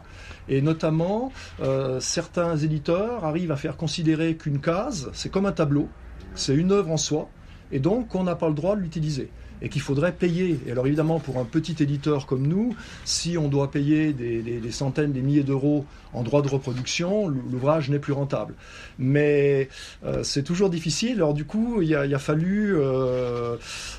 [0.48, 5.88] Et notamment, euh, certains éditeurs arrivent à faire considérer qu'une case, c'est comme un tableau,
[6.34, 7.28] c'est une œuvre en soi,
[7.70, 9.30] et donc on n'a pas le droit de l'utiliser
[9.62, 10.60] et qu'il faudrait payer.
[10.66, 14.58] Et alors évidemment, pour un petit éditeur comme nous, si on doit payer des, des,
[14.58, 18.54] des centaines, des milliers d'euros en droits de reproduction, l'ouvrage n'est plus rentable.
[18.98, 19.68] Mais
[20.04, 21.14] euh, c'est toujours difficile.
[21.14, 22.76] Alors du coup, il a, il a fallu...
[22.76, 23.56] Euh,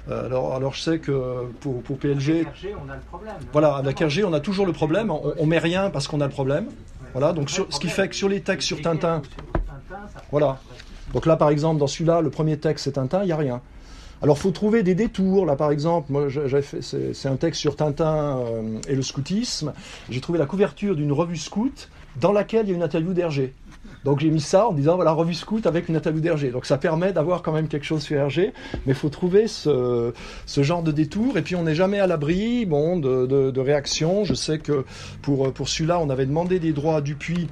[0.10, 2.30] alors, alors je sais que pour, pour PLG...
[2.30, 3.36] Avec RG, on a le problème.
[3.52, 5.10] Voilà, avec RG, on a toujours le problème.
[5.10, 6.66] On, on met rien parce qu'on a le problème.
[7.14, 9.22] Voilà, donc sur, ce qui fait que sur les textes sur Tintin...
[10.32, 10.60] Voilà.
[11.14, 13.62] Donc là, par exemple, dans celui-là, le premier texte, c'est Tintin, il n'y a rien.
[14.24, 15.46] Alors, faut trouver des détours.
[15.46, 16.28] Là, par exemple, moi,
[16.62, 19.74] c'est un texte sur Tintin euh, et le scoutisme.
[20.10, 21.90] J'ai trouvé la couverture d'une revue scout
[22.22, 23.54] dans laquelle il y a une interview d'Hergé.
[24.06, 26.52] Donc j'ai mis ça en disant voilà revue scout avec une interview d'Hergé.
[26.52, 28.54] Donc ça permet d'avoir quand même quelque chose sur Hergé,
[28.86, 30.14] mais il faut trouver ce,
[30.46, 31.38] ce, genre de détour.
[31.38, 34.26] Et puis on n'est jamais à l'abri bon de, de, réactions.
[34.26, 34.86] Je sais que
[35.22, 37.48] pour pour celui-là on avait demandé des droits à Dupuis.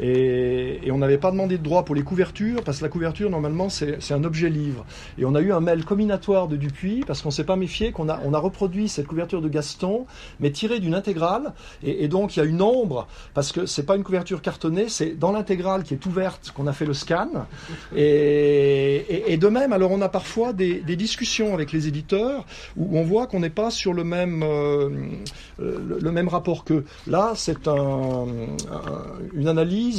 [0.00, 3.68] Et, on n'avait pas demandé de droit pour les couvertures, parce que la couverture, normalement,
[3.68, 4.84] c'est un objet livre.
[5.18, 7.92] Et on a eu un mail combinatoire de Dupuis, parce qu'on ne s'est pas méfié,
[7.92, 10.06] qu'on a, on a reproduit cette couverture de Gaston,
[10.40, 11.52] mais tirée d'une intégrale.
[11.82, 15.18] Et, donc, il y a une ombre, parce que c'est pas une couverture cartonnée, c'est
[15.18, 17.28] dans l'intégrale qui est ouverte qu'on a fait le scan.
[17.94, 22.44] Et, de même, alors on a parfois des, discussions avec les éditeurs,
[22.76, 24.90] où on voit qu'on n'est pas sur le même, euh,
[25.58, 26.84] le, le, même rapport qu'eux.
[27.06, 28.26] Là, c'est un, un,
[29.34, 29.89] une analyse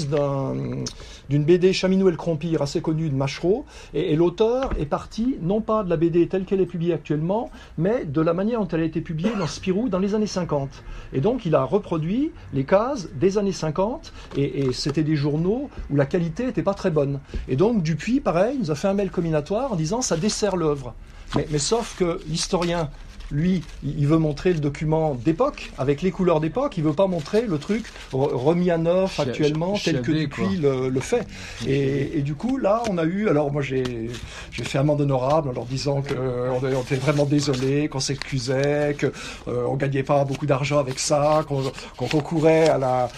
[1.29, 5.61] d'une BD Chaminou et le Crompire assez connue de Machereau, et, l'auteur est parti non
[5.61, 8.81] pas de la BD telle qu'elle est publiée actuellement, mais de la manière dont elle
[8.81, 10.83] a été publiée dans Spirou dans les années 50.
[11.13, 15.69] Et donc il a reproduit les cases des années 50, et, et c'était des journaux
[15.89, 17.19] où la qualité n'était pas très bonne.
[17.47, 20.93] Et donc Dupuis, pareil, nous a fait un mail combinatoire en disant ça dessert l'œuvre.
[21.35, 22.89] Mais, mais sauf que l'historien
[23.31, 27.41] lui, il veut montrer le document d'époque, avec les couleurs d'époque, il veut pas montrer
[27.41, 31.25] le truc remis à neuf actuellement, ch tel que Dupuis le, le, fait.
[31.67, 34.09] Et, et, du coup, là, on a eu, alors moi j'ai
[34.51, 39.75] fait amende honorable en leur disant qu'on on était vraiment désolé, qu'on s'excusait, qu'on euh,
[39.75, 43.09] gagnait pas beaucoup d'argent avec ça, qu'on qu concourait à la,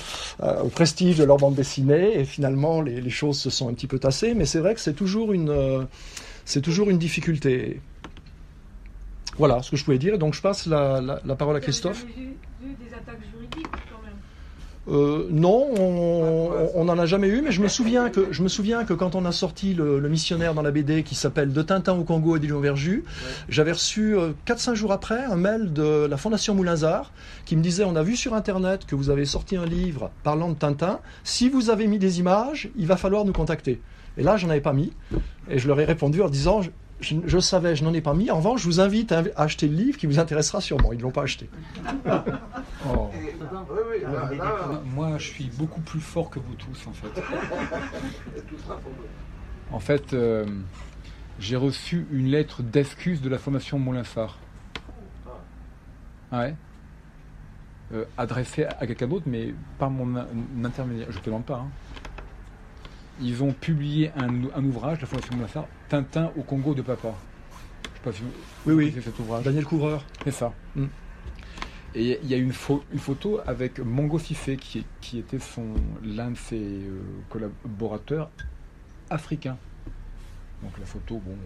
[0.44, 3.74] euh, au prestige de leur bande dessinée, et finalement les, les, choses se sont un
[3.74, 5.50] petit peu tassées, mais c'est vrai que c'est toujours une...
[5.50, 5.84] Euh,
[6.46, 7.80] c'est toujours une difficulté.
[9.38, 10.18] Voilà ce que je pouvais dire.
[10.18, 12.06] Donc je passe la, la, parole à Christophe.
[12.06, 12.30] Vous avez
[12.62, 13.68] vu des attaques juridiques
[14.90, 15.70] euh, non,
[16.76, 19.16] on n'en a jamais eu, mais je me souviens que je me souviens que quand
[19.16, 22.40] on a sorti le, missionnaire dans la BD qui s'appelle De Tintin au Congo et
[22.40, 23.06] d'Ilion Verju,
[23.48, 24.16] j'avais reçu
[24.46, 27.14] 4-5 euh, jours après un mail de la Fondation Moulinsart
[27.46, 30.50] qui me disait on a vu sur internet que vous avez sorti un livre parlant
[30.50, 31.00] de Tintin.
[31.24, 33.82] Si vous avez mis des images, il va falloir nous contacter.
[34.18, 34.92] Et là, j'en avais pas mis,
[35.50, 36.62] et je leur ai répondu en disant
[37.04, 38.32] je, savais, je n'en ai pas mis.
[38.32, 40.94] En revanche, je vous invite à acheter le livre qui vous intéressera sûrement.
[40.94, 41.50] Ils ne l'ont pas acheté.
[42.86, 43.10] Oh.
[44.94, 47.22] Moi, je suis beaucoup plus fort que vous tous, en fait.
[49.72, 50.46] En fait, euh,
[51.40, 54.38] j'ai reçu une lettre d'excuse de la Fondation Molinsart.
[56.34, 56.56] Ouais.
[57.94, 60.26] Euh, adressée à quelqu'un d'autre, mais par mon
[60.64, 61.08] intermédiaire.
[61.10, 61.60] Je ne te demande pas.
[61.60, 61.70] Hein
[63.22, 67.14] ils ont publié un, ouvrage, la Fondation Moulinsart, Tintin au Congo de Papa.
[67.84, 68.32] Je sais pas si vous
[68.66, 69.02] oui, oui.
[69.04, 69.44] cet ouvrage.
[69.44, 70.04] Daniel Couvreur.
[70.24, 70.52] C'est ça.
[70.76, 70.86] Mm.
[71.94, 72.52] Et il y a une,
[72.92, 75.38] une photo avec Mongo Sissé, qui, qui était
[76.04, 78.32] l'un de ses euh, collaborateurs
[79.12, 79.60] africains.
[80.64, 81.38] Donc la photo, bon,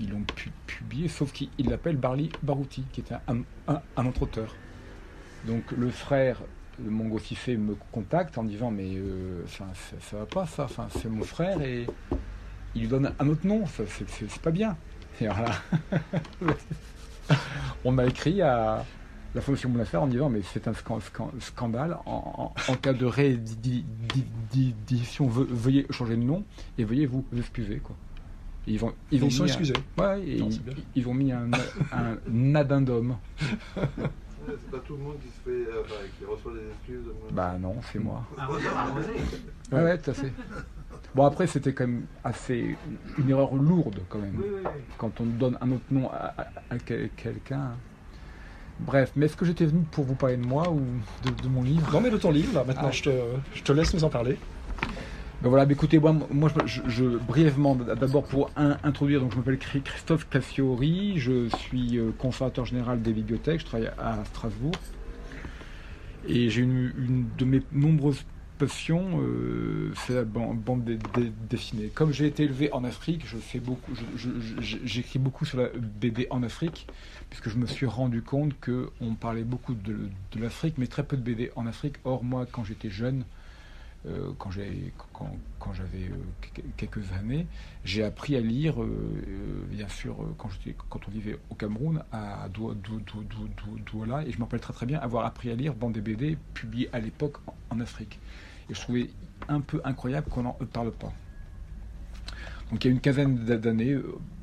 [0.00, 4.22] ils l'ont pu publier, sauf qu'il l'appelle Barli Barouti, qui était un, un, un autre
[4.22, 4.52] auteur.
[5.46, 6.42] Donc le frère
[6.84, 11.22] le Mongo Fifé me contacte en disant mais euh, ça, va pas ça, c'est mon
[11.22, 11.86] frère et
[12.74, 14.76] il lui donne un autre nom, c'est pas bien.
[15.20, 15.50] Et alors
[17.84, 18.84] on m'a écrit à
[19.34, 20.72] la Fondation Affaire en disant mais c'est un
[21.40, 23.36] scandale, en, cas de réédition,
[25.26, 26.44] veuillez changer de nom
[26.76, 27.78] et veuillez vous excuser.
[27.78, 27.96] Quoi.
[28.66, 29.72] Ils, vont, ils, ont sont excusés.
[29.96, 30.22] ouais,
[30.94, 31.48] ils, ont mis un,
[31.92, 33.16] un addendum.
[33.74, 35.82] c'est pas tout le monde qui se fait, euh,
[36.18, 37.10] qui reçoit des excuses.
[37.32, 38.26] Bah non, c'est moi.
[38.36, 38.48] Ah,
[39.72, 40.32] ouais, ouais, tout à fait.
[41.14, 42.76] Bon après c'était quand même assez
[43.18, 44.40] une erreur lourde quand même.
[44.96, 46.78] Quand on donne un autre nom à,
[47.16, 47.72] quelqu'un.
[48.80, 50.80] Bref, mais est-ce que j'étais venu pour vous parler de moi ou
[51.24, 51.90] de, mon livre?
[51.92, 52.92] Non mais de ton livre, maintenant ah.
[52.92, 53.10] je, te,
[53.54, 54.38] je te laisse nous en parler.
[55.40, 61.14] Ben voilà, écoutez, moi, moi je, brièvement, d'abord pour introduire, donc je m'appelle Christophe Cassiori,
[61.16, 64.74] je suis euh, conservateur général des bibliothèques, je travaille à Strasbourg.
[66.26, 68.24] Et j'ai une, de mes nombreuses
[68.58, 70.84] passions, euh, c'est la bande,
[71.48, 71.90] dessinée.
[71.94, 73.92] Comme j'ai été élevé en Afrique, je fais beaucoup,
[74.60, 76.86] j'écris beaucoup sur la BD en Afrique,
[77.30, 81.22] puisque je me suis rendu compte qu'on parlait beaucoup de, l'Afrique, mais très peu de
[81.22, 81.96] BD en Afrique.
[82.04, 83.24] Or, moi, quand j'étais jeune,
[84.06, 84.92] euh, quand j'avais
[86.04, 87.46] euh, quelques années,
[87.84, 88.88] j'ai appris à lire, euh,
[89.70, 94.86] bien sûr, quand, on vivait au Cameroun, à Douala, et je me rappelle très très
[94.86, 97.38] bien avoir appris à lire dans des BD publiés à l'époque
[97.70, 98.18] en, Afrique.
[98.70, 99.10] Et je trouvais
[99.48, 101.12] un peu incroyable qu'on n'en parle pas.
[102.70, 103.98] Donc il y a une quinzaine d'années,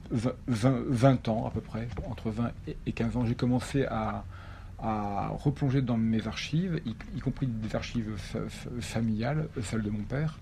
[0.09, 2.51] 20, ans à peu près, entre 20
[2.85, 4.23] et 15 ans, j'ai commencé à,
[4.79, 8.15] à replonger dans mes archives, y, compris des archives
[8.79, 10.39] familiales, celles de mon père,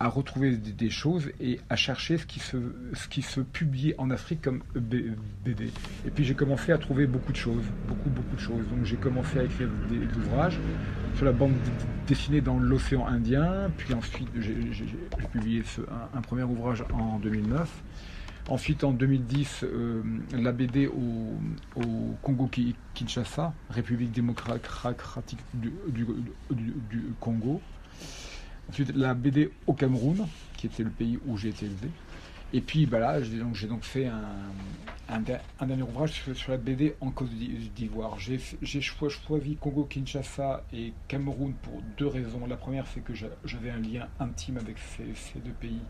[0.00, 2.56] à retrouver des, choses et à chercher ce qui se,
[2.94, 5.70] ce qui se publiait en Afrique comme BD.
[6.06, 8.66] Et puis j'ai commencé à trouver beaucoup de choses, beaucoup, beaucoup de choses.
[8.68, 10.58] Donc j'ai commencé à écrire des, ouvrages
[11.14, 11.54] sur la bande
[12.06, 14.54] dessinée dans l'océan Indien, puis ensuite j'ai
[15.32, 15.62] publié
[16.14, 17.70] un, premier ouvrage en 2009.
[18.46, 20.02] Ensuite, en 2010, euh,
[20.34, 21.38] la BD au,
[22.20, 25.72] Congo-Kinshasa, République démocratique du,
[27.20, 27.62] Congo.
[28.68, 31.88] Ensuite, la BD au Cameroun, qui était le pays où j'ai été élevé.
[32.52, 37.30] Et puis bah là, j'ai donc, fait un, dernier ouvrage sur, la BD en Côte
[37.30, 38.16] d'Ivoire.
[38.18, 42.46] J'ai choisi Congo-Kinshasa et Cameroun pour deux raisons.
[42.46, 45.80] La première, c'est que j'avais un lien intime avec ces deux pays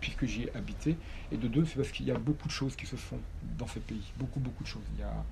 [0.00, 0.96] puisque j'y ai habité.
[1.32, 3.20] Et de deux, c'est parce qu'il y a beaucoup de choses qui se font
[3.58, 4.12] dans ces pays.
[4.18, 4.82] Beaucoup, beaucoup de choses.
[4.94, 5.24] Il y a,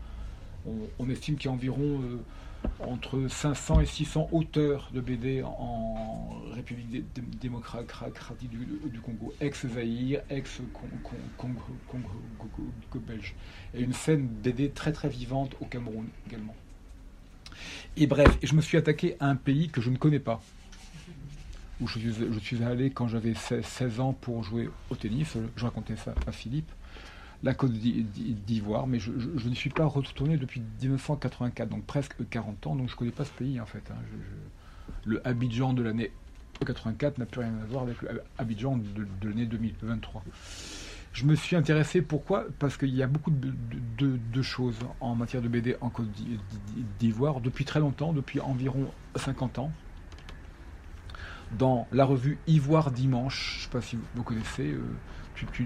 [0.98, 2.18] on, estime qu'il y a environ euh,
[2.80, 7.04] entre 500 et 600 auteurs de BD en, République
[7.40, 11.00] démocratique du, Congo, ex-Zaïre, ex-Congo
[13.06, 13.34] belge.
[13.74, 16.54] Et une scène BD très très vivante au Cameroun également.
[17.96, 20.40] Et bref, je me suis attaqué à un pays que je ne connais pas
[21.80, 21.98] où je
[22.40, 25.36] suis, allé quand j'avais 16 ans pour jouer au tennis.
[25.56, 26.70] Je racontais ça à Philippe.
[27.44, 29.10] La Côte d'Ivoire, mais je,
[29.48, 33.24] n'y suis pas retourné depuis 1984, donc presque 40 ans, donc je ne connais pas
[33.24, 33.82] ce pays en fait.
[33.90, 33.96] Hein.
[35.04, 36.10] le Abidjan de l'année
[36.64, 37.96] 84 n'a plus rien à voir avec
[38.38, 40.24] l'Abidjan de, de l'année 2023.
[41.14, 42.44] Je me suis intéressé pourquoi?
[42.58, 46.08] Parce qu'il y a beaucoup de, choses en matière de BD en Côte
[46.98, 49.70] d'Ivoire depuis très longtemps, depuis environ 50 ans
[51.52, 54.82] dans la revue Ivoire Dimanche, je ne sais pas si vous connaissez, euh,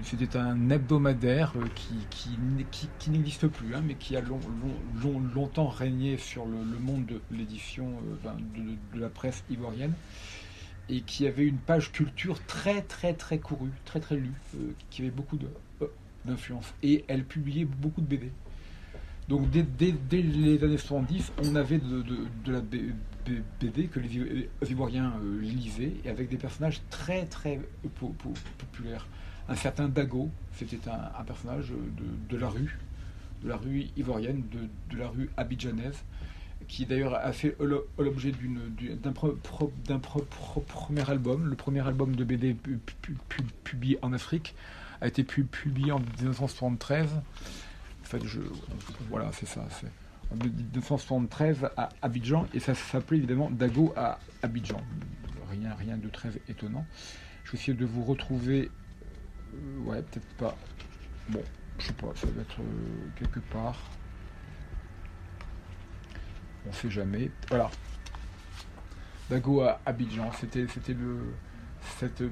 [0.03, 5.19] C'était un hebdomadaire euh, qui, qui, n'existe plus, hein, mais qui a long- long- long-
[5.33, 7.87] longtemps régné sur le, monde de l'édition
[8.25, 8.31] euh,
[8.93, 9.93] de, la presse ivoirienne
[10.89, 15.03] et qui avait une page culture très très très courue, très très lue, euh, qui
[15.03, 15.37] avait beaucoup
[16.25, 16.73] d'influence.
[16.81, 18.31] Et elle publiait beaucoup de BD.
[19.27, 19.63] Donc dès,
[20.11, 22.03] les années 70, on avait de,
[22.51, 27.59] la BD que les Ivo- les Ivoiriens lisaient, et avec des personnages très très
[27.99, 29.05] po- po- populaires.
[29.49, 31.71] Un certain Dago, c'était un, personnage
[32.29, 32.77] de, la rue,
[33.43, 34.43] de la rue ivoirienne,
[34.91, 35.97] de, la rue abidjanaise,
[36.67, 38.31] qui d'ailleurs a fait l'o- l'objet
[39.03, 41.47] d'un premier album.
[41.47, 44.53] Le premier album de BD pu- pu- pu- publié en Afrique
[45.01, 47.09] a été pu- publié en 1973.
[47.15, 48.41] En fait, je,
[49.09, 49.65] voilà, c'est ça.
[49.71, 49.87] C'est
[50.31, 54.81] en 1973 à Abidjan, et ça s'appelait évidemment Dago à Abidjan.
[55.49, 56.85] Rien, rien de très étonnant.
[57.45, 58.69] Je vais essayer de vous retrouver.
[59.53, 60.55] Euh, ouais, peut-être pas.
[61.29, 61.43] Bon,
[61.77, 63.77] je sais pas, ça doit être euh, quelque part.
[66.67, 67.31] On sait jamais.
[67.49, 67.69] Voilà.
[69.29, 71.19] Dago à Abidjan, c'était c'était le
[71.99, 72.23] cette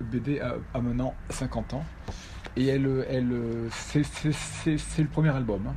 [0.00, 1.84] BD a, a maintenant 50 ans
[2.56, 5.74] et elle elle c'est le premier album hein,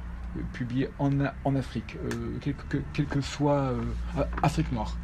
[0.54, 1.12] publié en,
[1.44, 2.38] en Afrique euh,
[2.94, 3.74] quel, que, soit
[4.42, 4.98] Afrique noire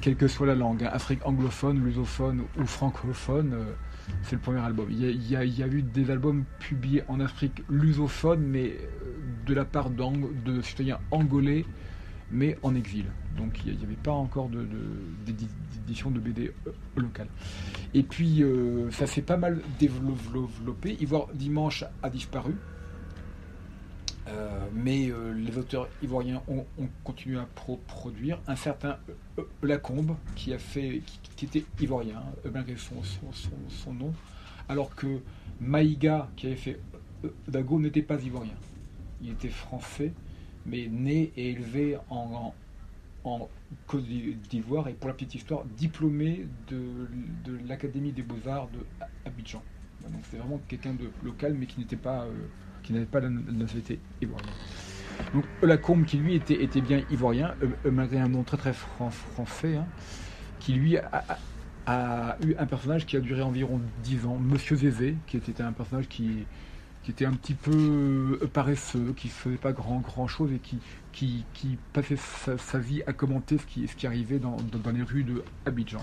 [0.00, 3.54] quelle que soit la langue hein, Afrique anglophone lusophone ou francophone
[4.22, 8.68] c'est le premier album il y, a, eu des albums publiés en Afrique lusophone mais
[8.70, 9.14] euh,
[9.46, 11.64] de la part de citoyens angolais
[12.30, 13.06] mais en exil.
[13.36, 14.50] Donc il n'y avait pas encore
[15.26, 17.28] d'édition de BD euh, locale.
[17.94, 20.96] Et puis euh, ça s'est pas mal développé.
[21.00, 22.54] Ivoire Dimanche a disparu.
[24.28, 28.40] Euh, mais euh, les auteurs ivoiriens ont, ont continué à pro- produire.
[28.46, 28.98] Un certain
[29.38, 31.02] euh, Lacombe, qui, a fait,
[31.36, 32.96] qui, était ivoirien, malgré son,
[33.68, 34.12] son, nom,
[34.68, 35.20] alors que
[35.60, 36.80] Maïga, qui avait fait
[37.46, 38.56] Dago, n'était pas ivoirien.
[39.22, 40.12] Il était français,
[40.66, 42.54] mais né et élevé en,
[43.86, 47.06] Côte d'Ivoire et pour la petite histoire, diplômé de,
[47.68, 48.78] l'Académie des Beaux-Arts de
[49.26, 49.62] Abidjan.
[50.02, 52.26] Donc c'est vraiment quelqu'un de local, mais qui n'était pas,
[52.88, 54.50] qui n'avait pas la nationalité ivoirienne.
[55.34, 58.72] Donc Lacombe, qui lui était, était bien ivoirien, euh, euh, malgré un nom très très
[58.72, 59.84] fran- français, hein,
[60.58, 61.10] qui lui a,
[61.86, 65.62] a- a eu un personnage qui a duré environ 10 ans, Monsieur Zézé, qui était
[65.62, 66.46] un personnage qui,
[67.02, 70.78] qui était un petit peu euh, paresseux, qui faisait pas grand grand chose et qui,
[71.12, 74.78] qui, qui passait sa, sa vie à commenter ce qui, ce qui arrivait dans, dans,
[74.78, 76.00] dans les rues de Abidjan.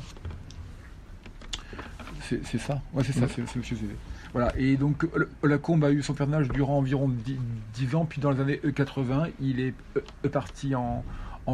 [2.22, 2.80] C'est ça?
[2.94, 3.96] Ouais, c'est ça, c'est c'est Monsieur Zézé.
[4.36, 7.38] Voilà, et donc euh, Lacombe a eu son personnage durant environ 10,
[7.74, 11.06] 10 ans, puis dans les années euh, 80, il est euh, parti en,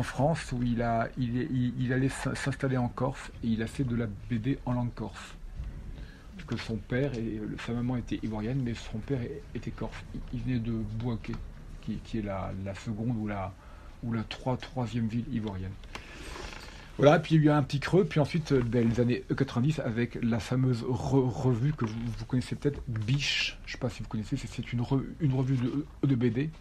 [0.02, 3.84] France où il, a, il, il, allait s'in- s'installer en Corse et il a fait
[3.84, 5.36] de la BD en langue corse.
[6.36, 9.20] Parce que son père et euh, sa maman était ivoirienne, mais son père
[9.54, 10.04] était corse.
[10.34, 11.34] Il, venait de Bouaké,
[11.82, 13.54] qui, qui est la, la seconde ou la,
[14.02, 15.74] ou la trois- troisième ville ivoirienne.
[16.98, 19.24] Voilà, puis il y a eu un petit creux, puis ensuite, euh, ben, les années
[19.36, 23.90] 90, avec la fameuse re- revue que vous, connaissez peut-être, Biche, je ne sais pas
[23.90, 24.84] si vous connaissez, c'est- une,
[25.20, 26.52] une revue de, de BD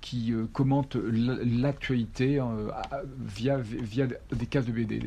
[0.00, 2.70] qui euh, commente l'actualité euh,
[3.18, 5.00] via, via des cases de BD,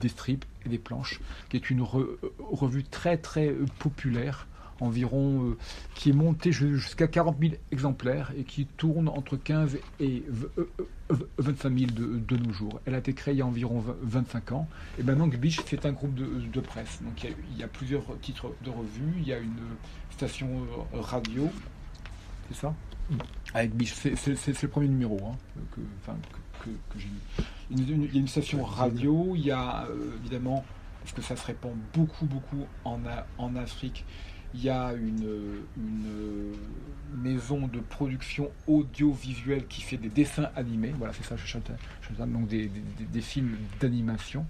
[0.00, 4.46] des, strips et des planches, qui est une re- revue très très euh, populaire,
[4.80, 5.56] environ, euh,
[5.94, 10.46] qui est montée ju- jusqu'à 40 000 exemplaires et qui tourne entre 15 et v-
[10.58, 10.68] euh,
[11.10, 12.80] euh, 25 000 de, de nos jours.
[12.86, 14.68] Elle a été créée il y a environ 20 25 ans.
[14.98, 17.00] Et maintenant, Biche, c'est un groupe de, de presse.
[17.02, 19.56] Donc il y, a, il y a plusieurs titres de revues, il y a une
[20.10, 20.48] station
[20.94, 21.50] euh, radio,
[22.48, 22.74] c'est ça?
[23.52, 25.36] Avec Biche, c'est le premier numéro hein,
[25.74, 26.16] que, enfin,
[26.60, 27.44] que, que- que j'ai lu.
[27.70, 30.64] Il y a une- station radio, il y a euh, évidemment,
[31.02, 32.98] parce que ça se répand beaucoup, beaucoup en,
[33.38, 34.04] en Afrique,
[34.54, 35.62] il y a une,
[37.16, 41.70] maison de production audiovisuelle qui fait des dessins animés, voilà, c'est ça, je chante,
[42.26, 42.70] donc des,
[43.20, 44.44] films d'animation.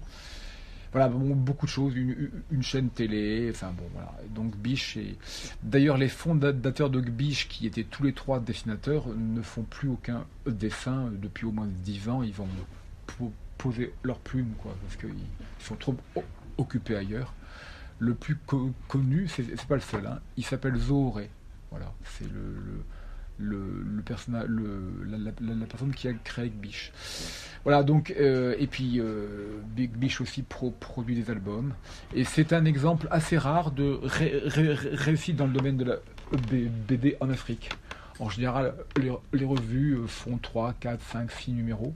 [0.91, 4.15] Voilà, beaucoup de choses, une, chaîne télé, enfin bon, voilà.
[4.33, 5.15] Donc Biche et
[5.61, 10.25] D'ailleurs, les fondateurs de Gbiche, qui étaient tous les trois dessinateurs, ne font plus aucun
[10.47, 12.23] dessin depuis au moins 10 ans.
[12.23, 12.47] Ils vont
[13.07, 15.13] po- poser leur plume, quoi, parce qu'ils
[15.59, 15.95] sont trop
[16.57, 17.33] occupés ailleurs.
[17.99, 21.29] Le plus co- connu, c'est pas le seul, hein, il s'appelle Zohoré.
[21.71, 22.83] Voilà, c'est le,
[23.37, 23.83] le,
[25.09, 26.91] la, personne qui a créé Gbiche.
[27.63, 31.73] Voilà, donc, euh, et puis euh, Big Biche aussi pro- produit des albums.
[32.13, 35.85] Et c'est un exemple assez rare de ré- ré- ré- réussite dans le domaine de
[35.85, 35.95] la
[36.87, 37.69] BD en Afrique.
[38.19, 41.93] En général, les, les revues euh, font 3, 4, 5, 6 numéros.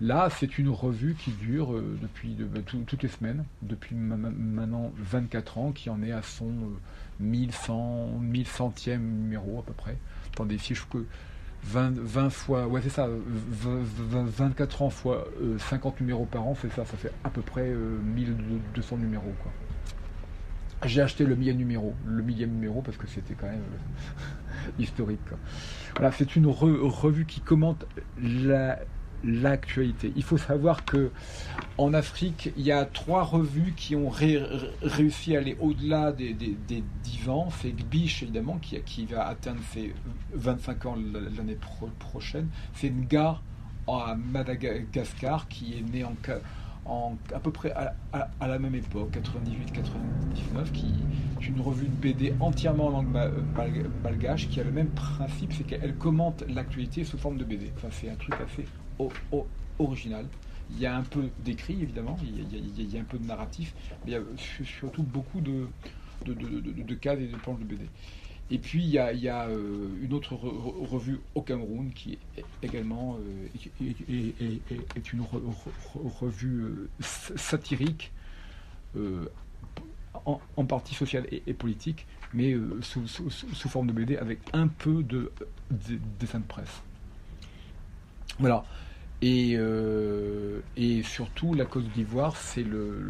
[0.00, 3.96] Là, c'est une revue qui dure euh, depuis de- bah, tout- toutes les semaines, depuis
[3.96, 6.76] ma- ma- maintenant 24 ans, qui en est à son euh,
[7.20, 9.96] 1100, 1100e numéro à peu près.
[10.32, 11.04] Attendez, si je que
[11.64, 13.18] 20, 20 fois, ouais c'est ça, euh,
[13.50, 17.30] 20 20 24 ans fois euh, 50 numéros par an, c'est ça, ça fait à
[17.30, 19.34] peu près euh, 1200 numéros.
[20.86, 25.18] J'ai acheté le millième numéro, le millième numéro parce que c'était quand même euh, historique.
[25.96, 27.84] Voilà, c'est une re- revue qui commente
[28.16, 28.78] la-
[29.24, 30.12] l'actualité.
[30.16, 31.10] Il faut savoir que
[31.76, 34.42] en Afrique, il y a trois revues qui ont ré-
[34.82, 37.48] réussi à aller au-delà des, des, des 10 ans.
[37.60, 39.94] C'est Gbiche, évidemment, qui, va atteindre ses
[40.34, 40.96] 25 ans
[41.36, 42.48] l'année pro- prochaine.
[42.74, 43.40] C'est Nga
[43.86, 51.06] à Madagascar, qui est né en, à peu près à, la même époque, 98-99, qui
[51.40, 53.32] est une revue de BD entièrement en langue mal-
[54.02, 57.72] malgache, qui a le même principe, c'est qu'elle commente l'actualité sous forme de BD.
[57.76, 58.66] Enfin, c'est un truc assez
[59.78, 60.26] original.
[60.70, 63.74] Il y a un peu d'écrit, évidemment, il y, a, un peu de narratif,
[64.04, 65.66] mais il y a su- surtout beaucoup de,
[66.26, 67.86] de, cases et de planches de BD.
[68.50, 72.44] Et puis il y a, euh, une autre re- re- revue au Cameroun qui est
[72.62, 73.46] également euh,
[74.96, 78.12] est, une re- re- revue euh, satirique,
[80.24, 85.30] en, partie sociale et, politique, mais sous- sous forme de BD avec un peu de,
[85.70, 86.82] de dessin de presse.
[88.38, 88.64] Voilà.
[89.20, 93.00] Et, euh, et surtout, la Côte d'Ivoire, c'est le,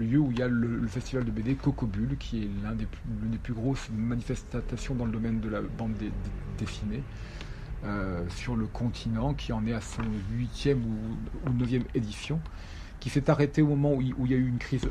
[0.00, 3.54] lieu où il y a le, festival de BD Cocobule, qui est l'une des plus
[3.54, 5.94] grosses manifestations dans le domaine de la bande
[6.58, 7.04] dessinée
[7.84, 10.02] euh, sur le continent, qui en est à son
[10.32, 12.40] huitième ou, ou neuvième édition,
[12.98, 14.88] qui s'est arrêté au moment où il, y a eu une crise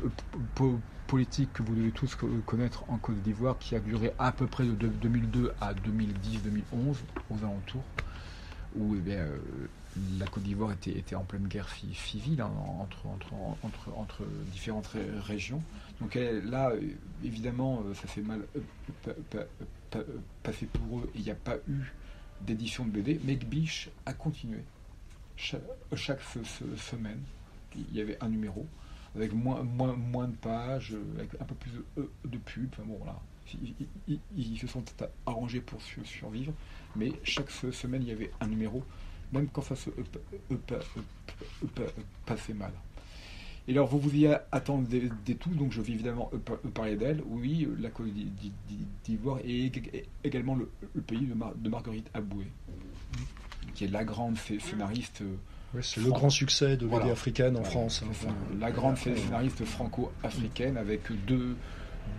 [0.54, 4.32] po- politique que vous devez tous co- connaître en Côte d'Ivoire, qui a duré à
[4.32, 6.96] peu près de 2002 à 2010-2011,
[7.28, 7.84] aux alentours
[8.76, 9.36] où eh euh,
[10.18, 12.50] la Côte d'Ivoire était, en pleine guerre ci- civile hein,
[12.80, 13.06] entre,
[14.52, 15.62] différentes ré- régions.
[16.00, 16.80] Donc là, euh,
[17.22, 18.40] évidemment, euh, ça s'est mal
[19.02, 19.46] pa- pa-
[19.90, 20.04] pa-
[20.42, 21.92] passé pour eux il n'y a pas eu
[22.40, 24.64] d'édition de BD, mais Gbiche a continué.
[25.36, 25.58] Cha-
[25.94, 27.20] Chaque, se- se- semaine,
[27.76, 28.66] il y avait un numéro
[29.14, 29.62] avec moins,
[30.28, 32.74] de pages, avec un peu plus de, de pubs.
[32.86, 33.20] Bon, voilà.
[34.36, 34.82] Ils, se sont
[35.26, 36.52] arrangés pour su- survivre
[36.96, 38.82] mais chaque se- semaine il y avait un numéro,
[39.32, 40.18] même quand ça se pa-
[41.74, 41.82] pa-
[42.26, 42.72] passait mal.
[43.68, 46.96] Et alors vous vous y attendez des tout, donc je vais évidemment euh, par- parler
[46.96, 47.22] d'elle.
[47.26, 51.34] Oui, la Côte d'I- d'I- d'I- d'Ivoire et ég- et également le, le pays de,
[51.34, 52.46] Mar- de Marguerite Aboué,
[53.74, 55.22] qui est la grande scé- scénariste.
[55.22, 55.34] euh,
[55.74, 57.12] Ouais, c'est le grand succès de BD Voilà.
[57.12, 58.02] africaine en Voilà, France.
[58.04, 58.34] hein.
[58.60, 61.56] La grande scénariste franco-africaine avec deux,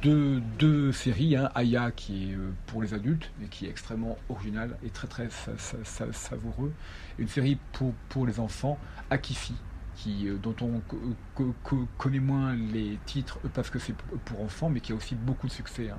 [0.01, 4.17] deux, deux séries, hein, Aya qui est euh, pour les adultes mais qui est extrêmement
[4.29, 6.73] originale et très très sa- sa- sa- savoureux.
[7.19, 8.77] Une série pour, pour les enfants,
[9.09, 9.55] Akifi,
[9.95, 10.99] qui, euh, dont on co-
[11.35, 14.95] co- co- connaît moins les titres euh, parce que c'est pour- enfants mais qui a
[14.95, 15.89] aussi beaucoup de succès.
[15.89, 15.97] hein.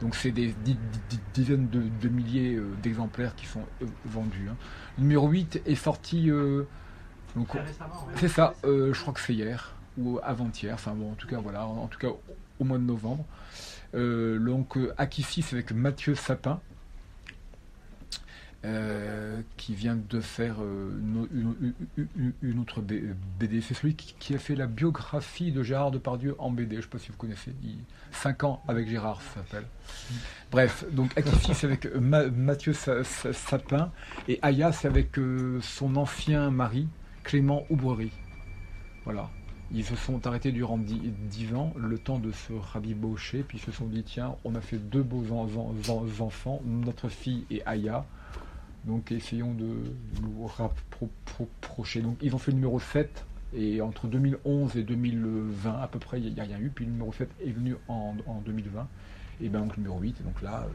[0.00, 0.78] Donc c'est des di-
[1.10, 3.62] di- dizaines de, de milliers d'exemplaires qui sont
[4.06, 4.48] vendus.
[4.50, 4.56] hein.
[4.96, 6.30] Le numéro 8 est sorti...
[6.30, 6.64] euh,
[8.16, 11.38] c'est ça, euh, je crois que c'est hier ou avant-hier, enfin bon, en tout cas,
[11.38, 12.08] voilà, en, en tout cas
[12.60, 13.24] au, mois de novembre.
[13.94, 16.60] Euh, donc, euh, Akifi, c'est avec Mathieu Sapin,
[18.66, 20.90] euh, qui vient de faire euh,
[22.42, 23.62] une, autre BD.
[23.62, 26.88] C'est celui qui, a fait la biographie de Gérard Depardieu en BD, je ne sais
[26.88, 27.52] pas si vous connaissez.
[27.64, 27.78] Il,
[28.12, 29.64] 5 ans avec Gérard, s'appelle.
[30.50, 33.90] Bref, donc Akifi, c'est avec euh, Ma- Mathieu Sa- Sa- Sapin,
[34.28, 36.86] et Aya, c'est avec euh, son ancien mari,
[37.24, 38.12] Clément Oubrerie.
[39.04, 39.30] Voilà.
[39.72, 43.70] Ils se sont arrêtés durant dix ans, le temps de se rabibocher, puis ils se
[43.70, 47.62] sont dit tiens, on a fait deux beaux en- en- en- enfants, notre fille et
[47.66, 48.04] Aya,
[48.84, 49.76] donc essayons de
[50.22, 52.02] nous rapprocher.
[52.02, 56.20] Donc ils ont fait le numéro 7, et entre 2011 et 2020 à peu près,
[56.20, 58.88] il n'y a rien eu, puis le numéro 7 est venu en, en 2020,
[59.40, 60.66] et bien donc le numéro 8, et donc là,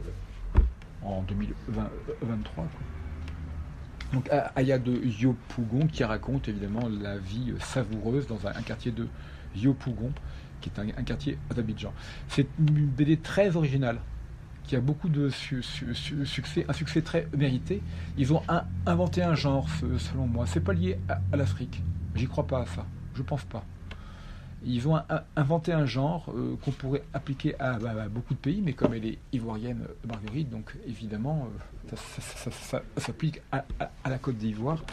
[0.56, 0.62] euh,
[1.02, 2.70] en 2023.
[2.74, 2.82] quoi.
[4.14, 9.08] Donc Aya de Yopougon qui raconte évidemment la vie euh, savoureuse dans un, quartier de
[9.56, 10.12] Yopougon,
[10.62, 11.92] qui est un, quartier d'Abidjan.
[12.28, 14.00] C'est une BD très originale,
[14.64, 17.82] qui a beaucoup de su- su- su- succès, un succès très mérité.
[18.18, 18.42] Ils ont
[18.86, 20.46] inventé un genre, selon moi.
[20.48, 21.84] C'est pas lié à, à l'Afrique.
[22.16, 22.86] J'y crois pas à ça.
[23.16, 23.66] Je pense pas.
[24.66, 25.04] Ils ont un-
[25.36, 28.94] inventé un genre euh, qu'on pourrait appliquer à, à- à beaucoup de pays, mais comme
[28.94, 31.48] elle est ivoirienne, euh, Marguerite, donc évidemment,
[31.94, 33.64] euh, ça, s'applique à,
[34.10, 34.84] la Côte d'Ivoire.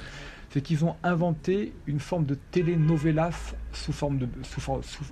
[0.51, 5.05] C'est qu'ils ont inventé une forme de telenovelas sous forme de sous, sous-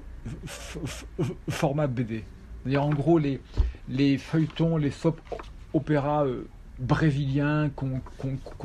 [0.47, 2.25] f- format BD.
[2.63, 3.41] C'est-à-dire en gros les,
[3.89, 5.19] les feuilletons, les soap
[5.73, 6.27] opéras
[6.81, 8.01] brésiliens qu'on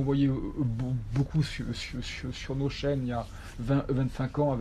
[0.03, 1.66] voyait be- beaucoup sur,
[2.55, 3.28] nos chaînes il y a
[3.59, 4.57] 20, 25 ans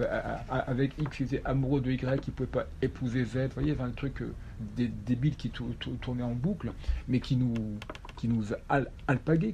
[0.48, 3.36] avec, X qui était amoureux de Y qui ne pouvait pas épouser Z.
[3.36, 6.72] Vous voyez, avait un truc euh, dé- débile qui tou- tou- tournait en boucle,
[7.08, 7.80] mais qui nous,
[8.16, 8.90] qui nous al-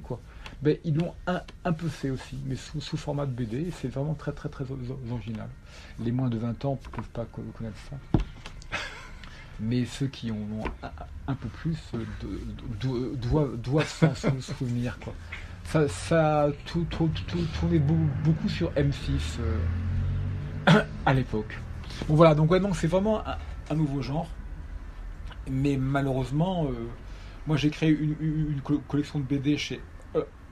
[0.03, 0.21] quoi.
[0.61, 3.87] Ben, ils l'ont un, un peu fait aussi, mais sous, sous format de BD, c'est
[3.87, 4.65] vraiment très très très
[5.11, 5.49] original.
[5.99, 7.99] Les moins de 20 ans ne peuvent pas co- connaître ça.
[9.61, 10.63] Mais ceux qui en ont
[11.27, 12.03] un, peu plus euh,
[13.21, 14.97] doivent, doivent s'en sou- souvenir.
[14.99, 15.13] Quoi.
[15.65, 17.93] Ça, ça tout, tout, tout- tourné beau-
[18.23, 21.59] beaucoup sur M6 euh, à l'époque.
[22.07, 23.21] Bon voilà, donc ouais, c'est vraiment
[23.69, 24.27] un, nouveau genre.
[25.49, 26.87] Mais malheureusement, euh,
[27.47, 29.79] moi j'ai créé une, une- une co- collection de BD chez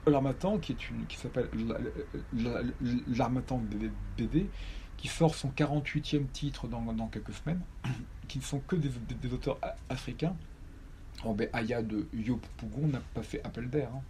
[0.06, 1.78] L'Armatan, qui est une qui s'appelle La-
[2.42, 2.70] La- La-
[3.16, 4.46] L'Armatan BD, BD,
[4.96, 7.60] qui sort son 48e titre dans, dans quelques semaines,
[8.30, 9.58] qui ne sont que des, auteurs
[9.88, 10.36] africains.
[11.24, 13.90] Ben, Aya de Yop Pougon n'a pas fait appel d'air.
[13.92, 14.02] hein.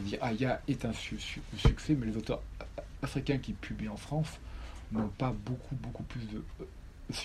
[0.00, 2.42] Dire, Aya est un su- su- succès, mais les auteurs
[3.02, 4.40] africains qui publient en France
[4.90, 6.64] n'ont pas beaucoup, beaucoup plus de euh,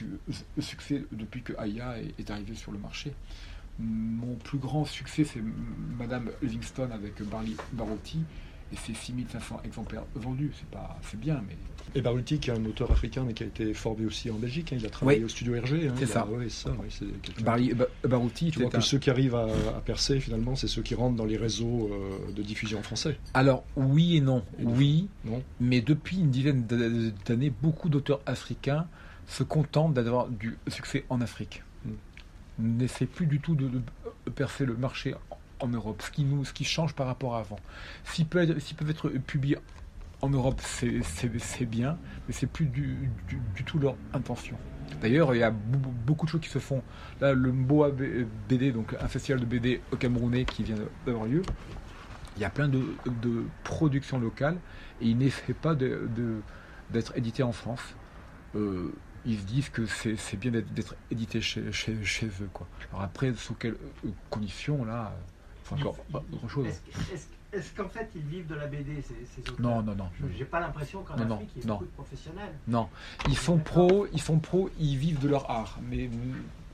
[0.03, 3.11] euh, succès depuis que Aya est, est arrivé sur le marché.
[3.79, 5.41] Mon plus grand succès, c'est
[5.97, 8.19] Madame Livingston avec Barley Barotti,
[8.71, 10.51] et c'est 6500 exemplaires vendus.
[10.59, 11.57] C'est pas, c'est bien, mais
[11.95, 14.71] Et Baruti, qui est un auteur africain, mais qui a été formé aussi en Belgique.
[14.73, 15.25] hein, Il a travaillé Oui.
[15.25, 15.87] au studio Hergé.
[15.87, 16.27] hein, C'est a- ça.
[16.27, 16.75] ouais, c'est ça.
[16.79, 20.19] oui, c'est quelqu'un- Barley Ba- Barotti Tu vois que ceux qui arrivent à, à percer,
[20.19, 23.17] finalement, c'est ceux qui rentrent dans les réseaux euh, de diffusion français.
[23.33, 28.21] Alors oui et non, Et oui, Non mais depuis une dizaine d'a- d'années, beaucoup d'auteurs
[28.25, 28.87] africains
[29.27, 31.63] se contentent d'avoir du succès en Afrique.
[32.57, 35.15] N'essaient plus du tout de, de percer le marché
[35.61, 37.59] en, Europe, ce qui, nous, ce qui change par rapport à avant.
[38.03, 39.57] S'ils peuvent, peuvent être publiés
[40.21, 41.01] en Europe, c'est-
[41.65, 41.97] bien,
[42.27, 44.57] mais c'est plus du, du- du tout leur intention.
[45.01, 46.81] D'ailleurs, il y a beaucoup de choses qui se font.
[47.21, 47.91] Là, le Mboa
[48.49, 51.41] BD, donc un festival de BD au Camerounais qui vient d'avoir lieu,
[52.35, 52.83] il y a plein de,
[53.21, 54.57] de productions locales
[55.01, 56.41] et il n'essaie pas de- de-
[56.91, 57.81] d'être édité en France.
[58.55, 58.91] Euh,
[59.25, 62.49] ils se disent que c'est bien d'être d'être édité chez, chez, chez eux.
[62.51, 62.67] Quoi.
[62.91, 65.21] Alors après, sous quelles euh, conditions, là, euh,
[65.65, 65.97] c'est encore
[66.33, 66.65] autre chose.
[67.51, 70.09] Est-ce qu'en fait ils vivent de la BD ces, ces auteurs Non, non, non.
[70.37, 72.53] J'ai pas l'impression qu'en Afrique il y beaucoup de professionnels.
[72.67, 72.87] Non,
[73.27, 76.09] ils sont pros, ils sont pros, ils vivent de leur art, mais,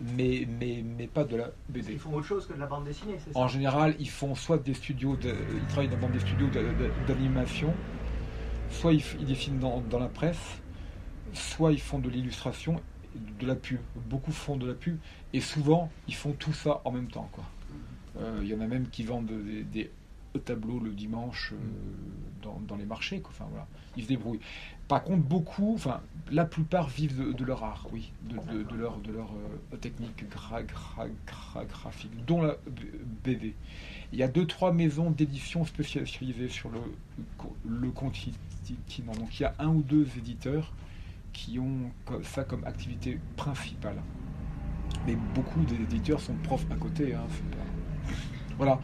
[0.01, 1.93] mais, mais, mais pas de la BD.
[1.93, 3.39] Ils font autre chose que de la bande dessinée, c'est ça?
[3.39, 6.47] En général, ils font soit des studios, de- ils travaillent dans des studios
[7.07, 7.73] d'animation,
[8.69, 10.59] soit ils, ils dessinent dans, dans la presse,
[11.33, 12.81] soit ils font de l'illustration,
[13.39, 13.79] de la pub.
[13.95, 14.97] Beaucoup font de la pub,
[15.33, 17.29] et souvent ils font tout ça en même temps.
[17.31, 17.45] quoi.
[18.19, 19.91] Euh, Il y en a même qui vendent des, des
[20.39, 23.19] tableaux le dimanche euh, dans, les marchés.
[23.21, 23.31] quoi.
[23.33, 23.67] Enfin, voilà.
[23.97, 24.39] Ils se débrouillent.
[24.87, 28.35] Par contre, beaucoup, enfin, la plupart vivent de, leur art, oui, de,
[28.75, 29.29] leur, de leur
[29.73, 32.55] euh, technique gra, gra- gra- graphique, dont la
[33.23, 33.55] BD.
[34.13, 36.79] Il y a deux, trois maisons d'édition spécialisées sur le,
[37.67, 38.35] le continent.
[39.19, 40.73] Donc il y a un ou deux éditeurs
[41.33, 41.91] qui ont
[42.23, 43.97] ça comme activité principale.
[45.05, 47.13] Mais beaucoup d'éditeurs sont profs à côté.
[47.13, 47.25] hein,
[48.57, 48.79] Voilà.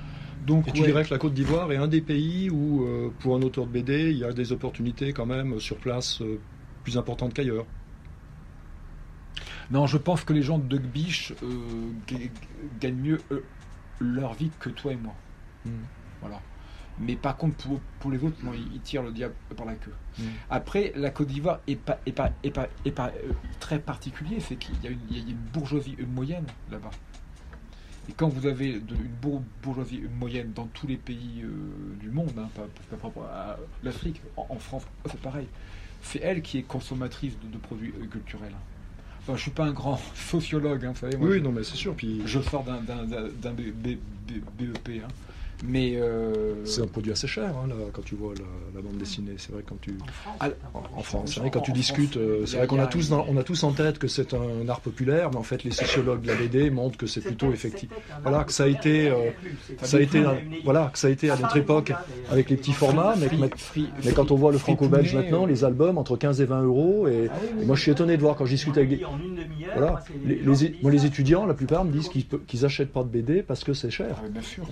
[0.45, 0.87] Donc, Et tu ouais.
[0.87, 3.71] dirais que la Côte d'Ivoire est un des pays où, euh, pour un auteur de
[3.71, 6.39] BD, il y a des opportunités quand même sur place euh,
[6.83, 7.65] plus importantes qu'ailleurs.
[9.69, 12.17] Non, je pense que les gens de Biche euh, ga-
[12.79, 13.43] gagnent mieux euh,
[13.99, 15.13] leur vie que toi et moi.
[15.65, 15.69] Mm.
[16.21, 16.39] Voilà.
[16.99, 19.75] Mais par contre, pour, pour les autres, non, ils, ils tirent le diable par la
[19.75, 19.93] queue.
[20.19, 20.23] Mm.
[20.49, 24.39] Après, la Côte d'Ivoire est pas, est pas, est pas, est pas euh, très particulier,
[24.39, 26.89] c'est qu'il y a une bourgeoisie moyenne là-bas.
[28.11, 31.47] Et quand vous avez de- une bour- bourgeoisie moyenne dans tous les pays euh,
[32.01, 35.47] du monde, hein, pas, pas propre à l'Afrique, en, en France, c'est pareil.
[36.01, 38.51] C'est elle qui est consommatrice de, de produits euh, culturels.
[39.21, 41.15] Enfin, je suis pas un grand sociologue, hein, vous savez.
[41.15, 41.95] moi, Oui, je- non, mais c'est sûr.
[41.95, 42.81] Puis je sors d'un
[43.53, 44.89] BEP.
[45.03, 45.07] hein.
[45.63, 45.93] Mais.
[45.95, 48.43] euh, c'est un produit assez cher hein, là, quand tu vois la,
[48.75, 49.33] la bande dessinée.
[49.37, 50.49] C'est vrai quand tu En France, Ah,
[50.95, 53.37] en, France, vrai, quand tu discutes, euh, c'est a- vrai qu'on a tous dans- on
[53.37, 56.27] a tous en tête que c'est un art populaire, mais en fait les sociologues de
[56.27, 57.89] la BD montrent que c'est plutôt effectif.
[58.23, 59.31] Voilà, que ça a été, euh,
[59.83, 60.23] Ça a été,
[60.63, 61.93] voilà, que ça a été à notre époque
[62.29, 66.39] avec les petits formats, mais, quand on voit le franco-belge maintenant, les albums entre 15
[66.41, 68.77] et 20 euros, et, Ah et moi je suis étonné de voir quand je discute
[68.77, 68.99] avec des,
[69.73, 70.41] voilà, les,
[70.81, 73.73] moi, les étudiants, la plupart me disent qu'ils qu'ils achètent pas de BD parce que
[73.73, 74.15] c'est cher.
[74.17, 74.65] Ah, oui, bien sûr.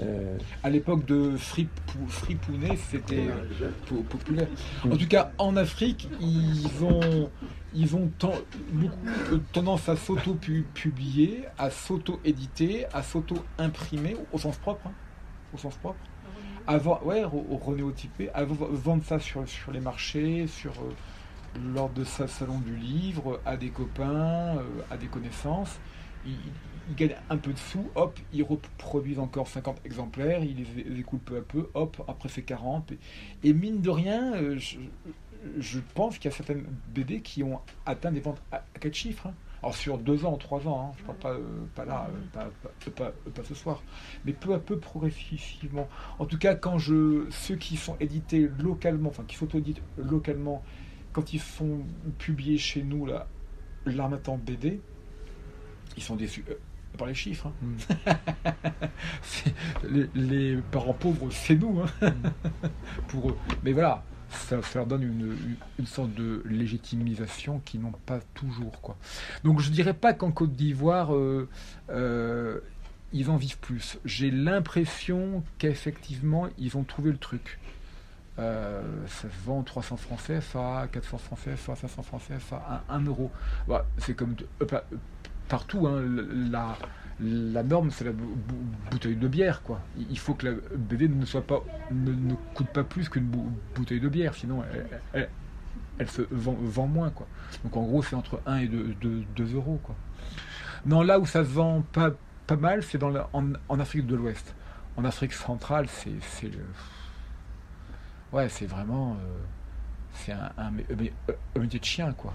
[0.79, 4.47] L'époque de Fripou- Fripounet, c'était euh, po- populaire.
[4.89, 7.29] En tout cas, en Afrique, ils ont,
[7.75, 8.31] ils ont ten-
[8.71, 8.95] beaucoup
[9.33, 14.87] euh, tendance à s'auto-publier, à s'auto-éditer, à s'auto-imprimer, au sens propre.
[14.87, 14.93] hein,
[15.53, 15.99] au sens propre.
[16.65, 21.89] Avant, ouais, re- renéotyper, à v- vendre ça sur, sur les marchés, sur, euh, lors
[21.89, 25.77] de sa salon du livre, à des copains, euh, à des connaissances.
[26.25, 26.31] ils,
[26.89, 31.19] ils gagnent un peu de sous, hop, ils reproduisent encore 50 exemplaires, ils les, écoulent
[31.19, 32.93] peu à peu, hop, après c'est 40.
[33.43, 34.57] Et, mine de rien, euh,
[35.57, 38.93] je, pense qu'il y a certaines BD qui ont atteint des ventes à, à 4
[38.93, 39.27] chiffres.
[39.27, 39.33] hein.
[39.61, 43.11] Alors sur deux ans, trois ans, hein, je parle pas, euh, pas là, euh, pas,
[43.33, 43.83] pas- ce soir,
[44.23, 45.89] mais peu à peu, progressivement.
[46.17, 50.63] En tout cas, quand je, ceux qui sont édités localement, enfin qui s'auto-éditent localement,
[51.11, 51.81] quand ils sont
[52.19, 53.27] publiés chez nous, là,
[53.85, 54.79] l'armatan BD,
[55.97, 56.45] ils sont déçus
[56.97, 57.51] par les chiffres.
[58.07, 58.13] hein.
[59.21, 59.53] C'est-
[59.89, 62.13] les, les parents pauvres, c'est nous, hein,
[63.07, 63.37] pour eux.
[63.63, 65.03] Mais voilà, ça, ça leur donne
[65.77, 68.81] une, sorte de légitimisation qu'ils n'ont pas toujours.
[68.81, 68.97] Quoi.
[69.43, 71.47] Donc je dirais pas qu'en Côte d'Ivoire, euh,
[71.89, 72.59] euh,
[73.13, 73.97] ils en vivent plus.
[74.05, 77.59] J'ai l'impression qu'effectivement, ils ont trouvé le truc.
[78.37, 83.31] Euh, ça se vend 300 francs CFA, 400 francs CFA, 500 francs CFA, 1, euro.
[83.67, 84.47] Voilà, c'est comme de-
[85.49, 85.87] partout.
[85.87, 86.01] hein,
[86.51, 86.77] la,
[87.21, 88.55] la norme, c'est la bou- bou-
[88.91, 89.61] bouteille de bière.
[89.63, 89.81] Quoi.
[90.09, 91.15] Il faut que la BD ne,
[91.91, 94.63] ne, coûte pas plus qu'une bou- bouteille de bière, sinon
[95.13, 96.55] elle, se vend,
[96.87, 97.09] moins.
[97.09, 97.27] Quoi.
[97.65, 98.95] Donc en gros, c'est entre 1 et 2,
[99.53, 99.79] euros.
[99.83, 99.95] Quoi.
[100.85, 102.11] Non, là où ça se vend pas,
[102.55, 102.97] mal, c'est
[103.33, 104.55] en, Afrique de l'Ouest.
[104.95, 106.11] En Afrique centrale, c'est.
[108.31, 109.13] Ouais, c'est vraiment.
[109.19, 109.37] euh,
[110.13, 111.11] c'est un, mé- mé-
[111.55, 112.33] un métier de chien, quoi.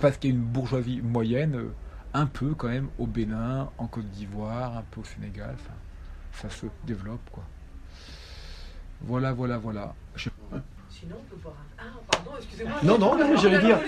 [0.00, 1.72] Parce qu'il y a une bourgeoisie moyenne, euh,
[2.14, 5.56] un peu quand même, au Bénin, en Côte d'Ivoire, un peu au Sénégal.
[6.32, 7.44] Ça se développe, quoi.
[9.02, 9.94] Voilà, voilà, voilà.
[11.00, 11.82] Sinon, on peut boire un.
[11.82, 12.76] Ah, pardon, excusez-moi.
[12.82, 13.78] Non, non, non, mais j'allais dire.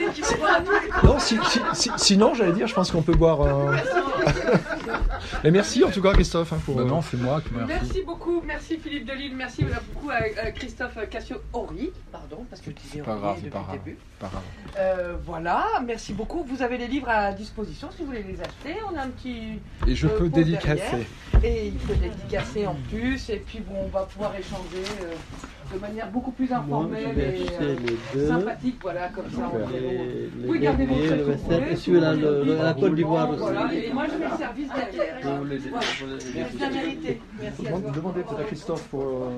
[1.04, 3.42] Non, si- si- si- sinon, j'allais dire, je pense qu'on peut boire.
[3.42, 3.76] euh,
[5.44, 6.76] Mais merci en tout cas, Christophe, hein, pour.
[6.76, 7.84] Bah euh, non, c'est moi qui me remercie.
[7.86, 13.00] Merci beaucoup, merci Philippe Delisle, merci beaucoup à, Christophe Cassio-Ori, pardon, parce que tu disais
[13.02, 13.98] pas grave, depuis le début.
[14.18, 14.42] Pas grave.
[14.78, 16.44] Euh, voilà, merci beaucoup.
[16.44, 18.80] Vous avez les livres à disposition si vous voulez les acheter.
[18.92, 19.60] On a un petit.
[19.86, 20.76] Et je Euh, peux dédicacer.
[20.76, 21.06] derrière.
[21.44, 23.28] Et il faut dédicacer en plus.
[23.30, 25.14] Et puis bon, on va pouvoir échanger euh,
[25.72, 28.28] de manière beaucoup plus informelle et euh, les deux.
[28.28, 28.76] sympathique.
[28.82, 30.46] Voilà, comme ça on Les,
[30.84, 30.94] vos
[31.24, 33.38] vous pouvez, et celui-là, tout le le- monde le- est la Côte d'Ivoire aussi.
[33.40, 35.20] Voilà, et moi je mets le service derrière.
[36.56, 37.20] Bien mérité.
[37.40, 37.80] Merci à toi.
[37.94, 39.02] Demandez peut-être à Christophe pour.
[39.02, 39.30] euh,